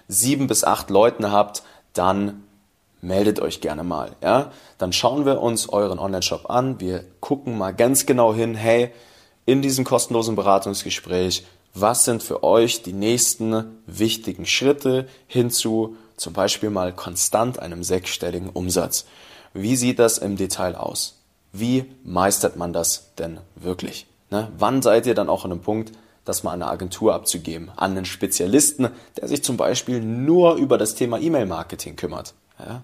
sieben 0.09 0.49
bis 0.49 0.65
acht 0.65 0.91
Leuten 0.91 1.31
habt, 1.31 1.63
dann 1.93 2.43
meldet 3.05 3.41
euch 3.41 3.61
gerne 3.61 3.85
mal. 3.85 4.17
Ja? 4.23 4.51
Dann 4.79 4.93
schauen 4.93 5.27
wir 5.27 5.41
uns 5.41 5.69
euren 5.69 5.99
Online-Shop 5.99 6.51
an. 6.51 6.81
Wir 6.81 7.05
gucken 7.21 7.57
mal 7.57 7.73
ganz 7.73 8.07
genau 8.07 8.35
hin, 8.35 8.55
hey, 8.55 8.91
in 9.47 9.63
diesem 9.63 9.85
kostenlosen 9.85 10.37
Beratungsgespräch, 10.37 11.47
was 11.75 12.05
sind 12.05 12.23
für 12.23 12.43
euch 12.43 12.83
die 12.83 12.93
nächsten 12.93 13.83
wichtigen 13.87 14.47
Schritte 14.47 15.09
hinzu, 15.27 15.97
zum 16.17 16.33
Beispiel 16.33 16.71
mal 16.71 16.93
konstant 16.93 17.59
einem 17.59 17.83
sechsstelligen 17.83 18.49
Umsatz. 18.49 19.07
Wie 19.53 19.77
sieht 19.77 19.99
das 19.99 20.19
im 20.19 20.37
Detail 20.37 20.77
aus? 20.77 21.21
Wie 21.53 21.85
meistert 22.05 22.57
man 22.57 22.73
das 22.73 23.15
denn 23.19 23.39
wirklich? 23.57 24.07
Ne? 24.31 24.49
Wann 24.57 24.83
seid 24.83 25.07
ihr 25.07 25.15
dann 25.15 25.29
auch 25.29 25.45
an 25.45 25.53
einem 25.53 25.61
Punkt, 25.61 25.93
das 26.25 26.43
mal 26.43 26.53
an 26.53 26.63
eine 26.63 26.71
Agentur 26.71 27.15
abzugeben, 27.15 27.71
an 27.77 27.93
einen 27.93 28.07
Spezialisten, 28.07 28.89
der 29.17 29.29
sich 29.29 29.45
zum 29.45 29.57
Beispiel 29.57 30.01
nur 30.01 30.55
über 30.55 30.79
das 30.79 30.95
Thema 30.95 31.19
E-Mail-Marketing 31.19 31.97
kümmert? 31.97 32.35
Ja? 32.59 32.83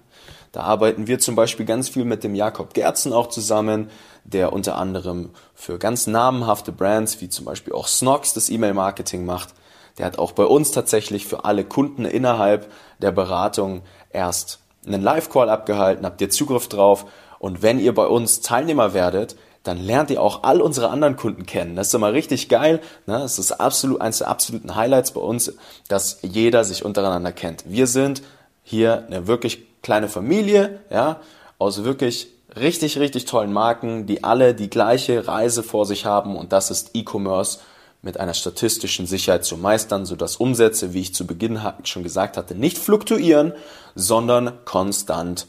Da 0.51 0.61
arbeiten 0.61 1.07
wir 1.07 1.19
zum 1.19 1.35
Beispiel 1.35 1.65
ganz 1.65 1.89
viel 1.89 2.03
mit 2.03 2.23
dem 2.23 2.35
Jakob 2.35 2.73
Gerzen 2.73 3.13
auch 3.13 3.27
zusammen, 3.27 3.89
der 4.23 4.53
unter 4.53 4.75
anderem 4.75 5.29
für 5.55 5.79
ganz 5.79 6.07
namenhafte 6.07 6.71
Brands 6.71 7.21
wie 7.21 7.29
zum 7.29 7.45
Beispiel 7.45 7.73
auch 7.73 7.87
Snox 7.87 8.33
das 8.33 8.49
E-Mail-Marketing 8.49 9.25
macht. 9.25 9.53
Der 9.97 10.05
hat 10.05 10.19
auch 10.19 10.33
bei 10.33 10.43
uns 10.43 10.71
tatsächlich 10.71 11.25
für 11.25 11.45
alle 11.45 11.63
Kunden 11.63 12.05
innerhalb 12.05 12.71
der 13.01 13.11
Beratung 13.11 13.81
erst 14.11 14.59
einen 14.85 15.01
Live-Call 15.01 15.49
abgehalten, 15.49 16.05
habt 16.05 16.21
ihr 16.21 16.29
Zugriff 16.29 16.67
drauf 16.67 17.05
und 17.39 17.61
wenn 17.61 17.79
ihr 17.79 17.93
bei 17.93 18.05
uns 18.05 18.41
Teilnehmer 18.41 18.93
werdet, 18.93 19.35
dann 19.63 19.77
lernt 19.77 20.09
ihr 20.09 20.21
auch 20.21 20.43
all 20.43 20.59
unsere 20.59 20.89
anderen 20.89 21.17
Kunden 21.17 21.45
kennen. 21.45 21.75
Das 21.75 21.87
ist 21.87 21.93
immer 21.93 22.13
richtig 22.13 22.49
geil. 22.49 22.81
Ne? 23.05 23.19
Das 23.19 23.37
ist 23.37 23.51
absolut 23.51 24.01
eines 24.01 24.19
der 24.19 24.27
absoluten 24.27 24.75
Highlights 24.75 25.11
bei 25.11 25.21
uns, 25.21 25.53
dass 25.87 26.19
jeder 26.23 26.63
sich 26.63 26.83
untereinander 26.83 27.31
kennt. 27.31 27.63
Wir 27.67 27.85
sind 27.85 28.23
hier 28.63 29.05
eine 29.07 29.27
wirklich 29.27 29.63
kleine 29.81 30.07
Familie, 30.07 30.81
ja, 30.89 31.19
aus 31.57 31.83
wirklich 31.83 32.27
richtig, 32.55 32.97
richtig 32.99 33.25
tollen 33.25 33.53
Marken, 33.53 34.05
die 34.05 34.23
alle 34.23 34.53
die 34.53 34.69
gleiche 34.69 35.27
Reise 35.27 35.63
vor 35.63 35.85
sich 35.85 36.05
haben 36.05 36.35
und 36.35 36.51
das 36.51 36.71
ist 36.71 36.91
E-Commerce 36.93 37.59
mit 38.01 38.19
einer 38.19 38.33
statistischen 38.33 39.05
Sicherheit 39.05 39.45
zu 39.45 39.57
meistern, 39.57 40.05
sodass 40.05 40.37
Umsätze, 40.37 40.93
wie 40.93 41.01
ich 41.01 41.13
zu 41.13 41.27
Beginn 41.27 41.61
schon 41.83 42.03
gesagt 42.03 42.35
hatte, 42.35 42.55
nicht 42.55 42.77
fluktuieren, 42.77 43.53
sondern 43.95 44.53
konstant 44.65 45.47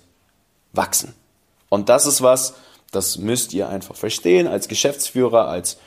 wachsen. 0.72 1.14
Und 1.70 1.88
das 1.88 2.06
ist 2.06 2.20
was, 2.20 2.54
das 2.90 3.16
müsst 3.16 3.54
ihr 3.54 3.68
einfach 3.68 3.96
verstehen 3.96 4.46
als 4.46 4.68
Geschäftsführer, 4.68 5.48
als 5.48 5.78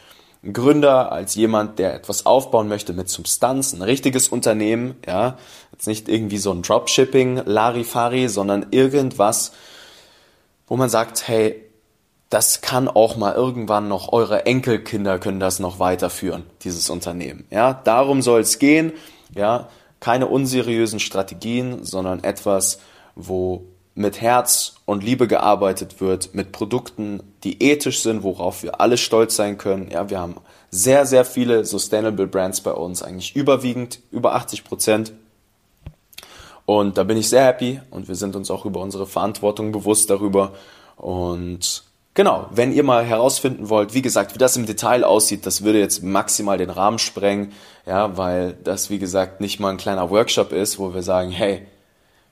Gründer, 0.54 1.12
als 1.12 1.36
jemand, 1.36 1.80
der 1.80 1.94
etwas 1.94 2.26
aufbauen 2.26 2.68
möchte 2.68 2.94
mit 2.94 3.10
Substanz, 3.10 3.74
ein 3.74 3.82
richtiges 3.82 4.28
Unternehmen, 4.28 4.96
ja, 5.06 5.38
jetzt 5.72 5.88
nicht 5.88 6.08
irgendwie 6.08 6.38
so 6.38 6.52
ein 6.52 6.62
Dropshipping, 6.62 7.42
Larifari, 7.46 8.30
sondern 8.30 8.68
irgendwas, 8.72 9.52
wo 10.68 10.78
man 10.78 10.90
sagt, 10.90 11.28
hey, 11.28 11.62
das 12.30 12.62
kann 12.62 12.88
auch 12.88 13.18
mal 13.18 13.34
irgendwann 13.34 13.88
noch 13.88 14.12
eure 14.12 14.46
Enkelkinder 14.46 15.20
können 15.20 15.40
das 15.40 15.60
noch 15.60 15.80
weiterführen, 15.80 16.44
dieses 16.64 16.90
Unternehmen. 16.90 17.46
Ja, 17.50 17.74
darum 17.74 18.22
soll 18.22 18.42
es 18.42 18.60
gehen. 18.60 18.94
Ja, 19.36 19.70
keine 20.00 20.28
unseriösen 20.28 21.00
Strategien, 21.00 21.84
sondern 21.86 22.24
etwas, 22.24 22.80
wo 23.16 23.66
mit 23.96 24.20
Herz 24.20 24.76
und 24.84 25.04
Liebe 25.04 25.28
gearbeitet 25.28 26.02
wird, 26.02 26.36
mit 26.36 26.52
Produkten, 26.52 27.24
die 27.46 27.64
ethisch 27.64 28.02
sind, 28.02 28.24
worauf 28.24 28.62
wir 28.62 28.82
alle 28.82 28.98
stolz 28.98 29.38
sein 29.38 29.58
können. 29.58 29.90
Ja, 29.90 30.10
wir 30.10 30.20
haben 30.20 30.36
sehr, 30.70 31.06
sehr 31.06 31.24
viele 31.24 31.64
Sustainable 31.64 32.28
Brands 32.28 32.60
bei 32.60 32.74
uns, 32.74 33.02
eigentlich 33.02 33.36
überwiegend 33.36 34.00
über 34.12 34.36
80 34.36 34.66
Prozent. 34.66 35.14
Und 36.66 36.98
da 36.98 37.04
bin 37.04 37.16
ich 37.16 37.30
sehr 37.30 37.46
happy 37.46 37.80
und 37.90 38.10
wir 38.10 38.16
sind 38.16 38.36
uns 38.36 38.52
auch 38.52 38.66
über 38.66 38.82
unsere 38.82 39.08
Verantwortung 39.08 39.72
bewusst 39.72 40.10
darüber. 40.10 40.52
Und 40.98 41.84
genau, 42.16 42.48
wenn 42.52 42.74
ihr 42.74 42.84
mal 42.84 43.06
herausfinden 43.06 43.70
wollt, 43.70 43.94
wie 43.94 44.02
gesagt, 44.02 44.34
wie 44.34 44.40
das 44.40 44.58
im 44.58 44.66
Detail 44.66 45.06
aussieht, 45.06 45.46
das 45.46 45.64
würde 45.64 45.80
jetzt 45.80 46.04
maximal 46.04 46.58
den 46.58 46.72
Rahmen 46.72 47.00
sprengen, 47.00 47.54
ja, 47.86 48.18
weil 48.18 48.58
das, 48.64 48.90
wie 48.90 49.00
gesagt, 49.00 49.40
nicht 49.40 49.62
mal 49.62 49.70
ein 49.70 49.78
kleiner 49.78 50.10
Workshop 50.10 50.52
ist, 50.52 50.80
wo 50.80 50.94
wir 50.94 51.04
sagen, 51.04 51.32
hey, 51.32 51.66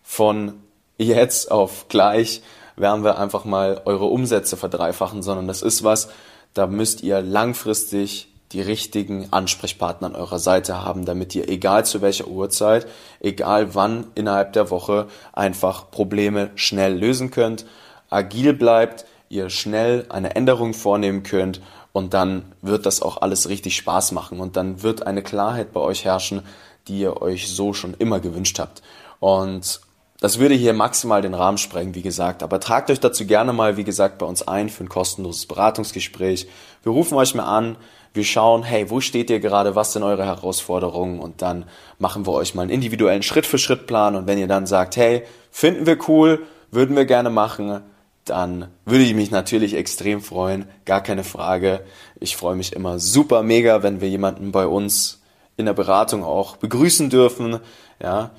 von 0.01 0.62
jetzt 0.97 1.51
auf 1.51 1.87
gleich 1.87 2.41
werden 2.75 3.03
wir 3.03 3.19
einfach 3.19 3.45
mal 3.45 3.81
eure 3.85 4.05
Umsätze 4.05 4.57
verdreifachen, 4.57 5.21
sondern 5.21 5.47
das 5.47 5.61
ist 5.61 5.83
was, 5.83 6.09
da 6.53 6.67
müsst 6.67 7.01
ihr 7.01 7.21
langfristig 7.21 8.29
die 8.51 8.61
richtigen 8.61 9.27
Ansprechpartner 9.31 10.07
an 10.07 10.15
eurer 10.15 10.37
Seite 10.37 10.83
haben, 10.83 11.05
damit 11.05 11.33
ihr 11.33 11.49
egal 11.49 11.85
zu 11.85 12.01
welcher 12.01 12.27
Uhrzeit, 12.27 12.87
egal 13.19 13.73
wann 13.73 14.05
innerhalb 14.13 14.53
der 14.53 14.69
Woche 14.69 15.07
einfach 15.33 15.89
Probleme 15.89 16.51
schnell 16.55 16.93
lösen 16.95 17.31
könnt, 17.31 17.65
agil 18.11 18.53
bleibt, 18.53 19.05
ihr 19.29 19.49
schnell 19.49 20.05
eine 20.09 20.35
Änderung 20.35 20.75
vornehmen 20.75 21.23
könnt 21.23 21.61
und 21.93 22.13
dann 22.13 22.53
wird 22.61 22.85
das 22.85 23.01
auch 23.01 23.21
alles 23.21 23.49
richtig 23.49 23.75
Spaß 23.75 24.11
machen 24.11 24.39
und 24.39 24.55
dann 24.55 24.83
wird 24.83 25.07
eine 25.07 25.23
Klarheit 25.23 25.73
bei 25.73 25.79
euch 25.79 26.05
herrschen, 26.05 26.43
die 26.87 26.99
ihr 26.99 27.21
euch 27.21 27.49
so 27.49 27.73
schon 27.73 27.95
immer 27.95 28.19
gewünscht 28.19 28.59
habt. 28.59 28.83
Und 29.19 29.81
das 30.23 30.39
würde 30.39 30.55
hier 30.55 30.71
maximal 30.71 31.21
den 31.21 31.33
Rahmen 31.33 31.57
sprengen, 31.57 31.95
wie 31.95 32.01
gesagt. 32.01 32.43
Aber 32.43 32.61
tragt 32.61 32.89
euch 32.89 33.01
dazu 33.01 33.25
gerne 33.25 33.51
mal, 33.51 33.75
wie 33.75 33.83
gesagt, 33.83 34.19
bei 34.19 34.25
uns 34.25 34.41
ein 34.47 34.69
für 34.69 34.85
ein 34.85 34.87
kostenloses 34.87 35.47
Beratungsgespräch. 35.47 36.47
Wir 36.81 36.93
rufen 36.93 37.15
euch 37.17 37.35
mal 37.35 37.43
an, 37.43 37.75
wir 38.13 38.23
schauen, 38.23 38.63
hey, 38.63 38.89
wo 38.89 39.01
steht 39.01 39.29
ihr 39.29 39.41
gerade, 39.41 39.75
was 39.75 39.91
sind 39.91 40.01
eure 40.01 40.25
Herausforderungen 40.25 41.19
und 41.19 41.41
dann 41.41 41.65
machen 41.99 42.25
wir 42.25 42.31
euch 42.31 42.55
mal 42.55 42.61
einen 42.61 42.71
individuellen 42.71 43.21
Schritt-für-Schritt-Plan 43.21 44.15
und 44.15 44.25
wenn 44.25 44.37
ihr 44.37 44.47
dann 44.47 44.65
sagt, 44.65 44.95
hey, 44.95 45.23
finden 45.51 45.85
wir 45.85 45.97
cool, 46.07 46.47
würden 46.71 46.95
wir 46.95 47.03
gerne 47.03 47.29
machen, 47.29 47.81
dann 48.23 48.69
würde 48.85 49.03
ich 49.03 49.15
mich 49.15 49.29
natürlich 49.29 49.73
extrem 49.73 50.21
freuen, 50.21 50.69
gar 50.85 51.03
keine 51.03 51.25
Frage. 51.25 51.81
Ich 52.21 52.37
freue 52.37 52.55
mich 52.55 52.71
immer 52.71 52.97
super 52.97 53.43
mega, 53.43 53.83
wenn 53.83 53.99
wir 53.99 54.07
jemanden 54.07 54.53
bei 54.53 54.67
uns 54.67 55.21
in 55.57 55.65
der 55.65 55.73
Beratung 55.73 56.23
auch 56.23 56.55
begrüßen 56.55 57.09
dürfen, 57.09 57.59
ja. 58.01 58.31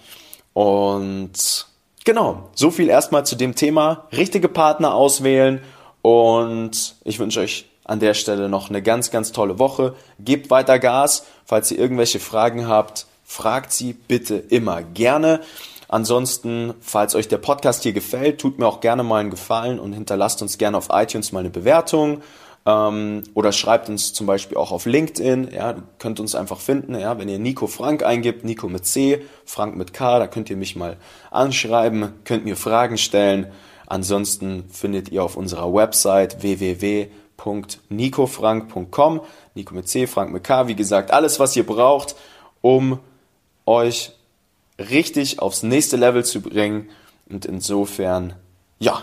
Und 0.54 1.66
Genau, 2.04 2.50
so 2.54 2.70
viel 2.70 2.90
erstmal 2.90 3.24
zu 3.24 3.34
dem 3.34 3.54
Thema. 3.54 4.04
Richtige 4.12 4.50
Partner 4.50 4.94
auswählen 4.94 5.62
und 6.02 6.96
ich 7.02 7.18
wünsche 7.18 7.40
euch 7.40 7.64
an 7.82 7.98
der 7.98 8.12
Stelle 8.12 8.50
noch 8.50 8.68
eine 8.68 8.82
ganz, 8.82 9.10
ganz 9.10 9.32
tolle 9.32 9.58
Woche. 9.58 9.94
Gebt 10.18 10.50
weiter 10.50 10.78
Gas. 10.78 11.24
Falls 11.46 11.70
ihr 11.70 11.78
irgendwelche 11.78 12.20
Fragen 12.20 12.68
habt, 12.68 13.06
fragt 13.24 13.72
sie 13.72 13.94
bitte 13.94 14.36
immer 14.36 14.82
gerne. 14.82 15.40
Ansonsten, 15.88 16.74
falls 16.80 17.14
euch 17.14 17.28
der 17.28 17.38
Podcast 17.38 17.84
hier 17.84 17.94
gefällt, 17.94 18.38
tut 18.38 18.58
mir 18.58 18.66
auch 18.66 18.80
gerne 18.80 19.02
mal 19.02 19.20
einen 19.20 19.30
Gefallen 19.30 19.78
und 19.78 19.94
hinterlasst 19.94 20.42
uns 20.42 20.58
gerne 20.58 20.76
auf 20.76 20.88
iTunes 20.90 21.32
mal 21.32 21.40
eine 21.40 21.50
Bewertung 21.50 22.20
ähm, 22.66 23.22
oder 23.34 23.52
schreibt 23.52 23.88
uns 23.88 24.12
zum 24.12 24.26
Beispiel 24.26 24.56
auch 24.56 24.72
auf 24.72 24.86
LinkedIn. 24.86 25.50
Ja, 25.52 25.72
ihr 25.72 25.82
könnt 25.98 26.18
uns 26.20 26.34
einfach 26.34 26.60
finden, 26.60 26.98
ja, 26.98 27.18
wenn 27.18 27.28
ihr 27.28 27.38
Nico 27.38 27.66
Frank 27.66 28.02
eingibt, 28.02 28.44
Nico 28.44 28.68
mit 28.68 28.86
C, 28.86 29.22
Frank 29.44 29.76
mit 29.76 29.92
K, 29.92 30.18
da 30.18 30.26
könnt 30.26 30.48
ihr 30.50 30.56
mich 30.56 30.74
mal 30.76 30.96
anschreiben, 31.30 32.12
könnt 32.24 32.44
mir 32.44 32.56
Fragen 32.56 32.98
stellen. 32.98 33.52
Ansonsten 33.86 34.64
findet 34.70 35.10
ihr 35.10 35.22
auf 35.22 35.36
unserer 35.36 35.74
Website 35.74 36.42
www.nicofrank.com, 36.42 39.20
Nico 39.54 39.74
mit 39.74 39.88
C, 39.88 40.06
Frank 40.06 40.32
mit 40.32 40.44
K, 40.44 40.68
wie 40.68 40.74
gesagt, 40.74 41.10
alles, 41.10 41.38
was 41.38 41.54
ihr 41.54 41.66
braucht, 41.66 42.16
um 42.62 42.98
euch 43.66 44.12
richtig 44.78 45.40
aufs 45.40 45.62
nächste 45.62 45.96
Level 45.96 46.24
zu 46.24 46.40
bringen. 46.40 46.88
Und 47.28 47.44
insofern, 47.44 48.32
ja, 48.78 49.02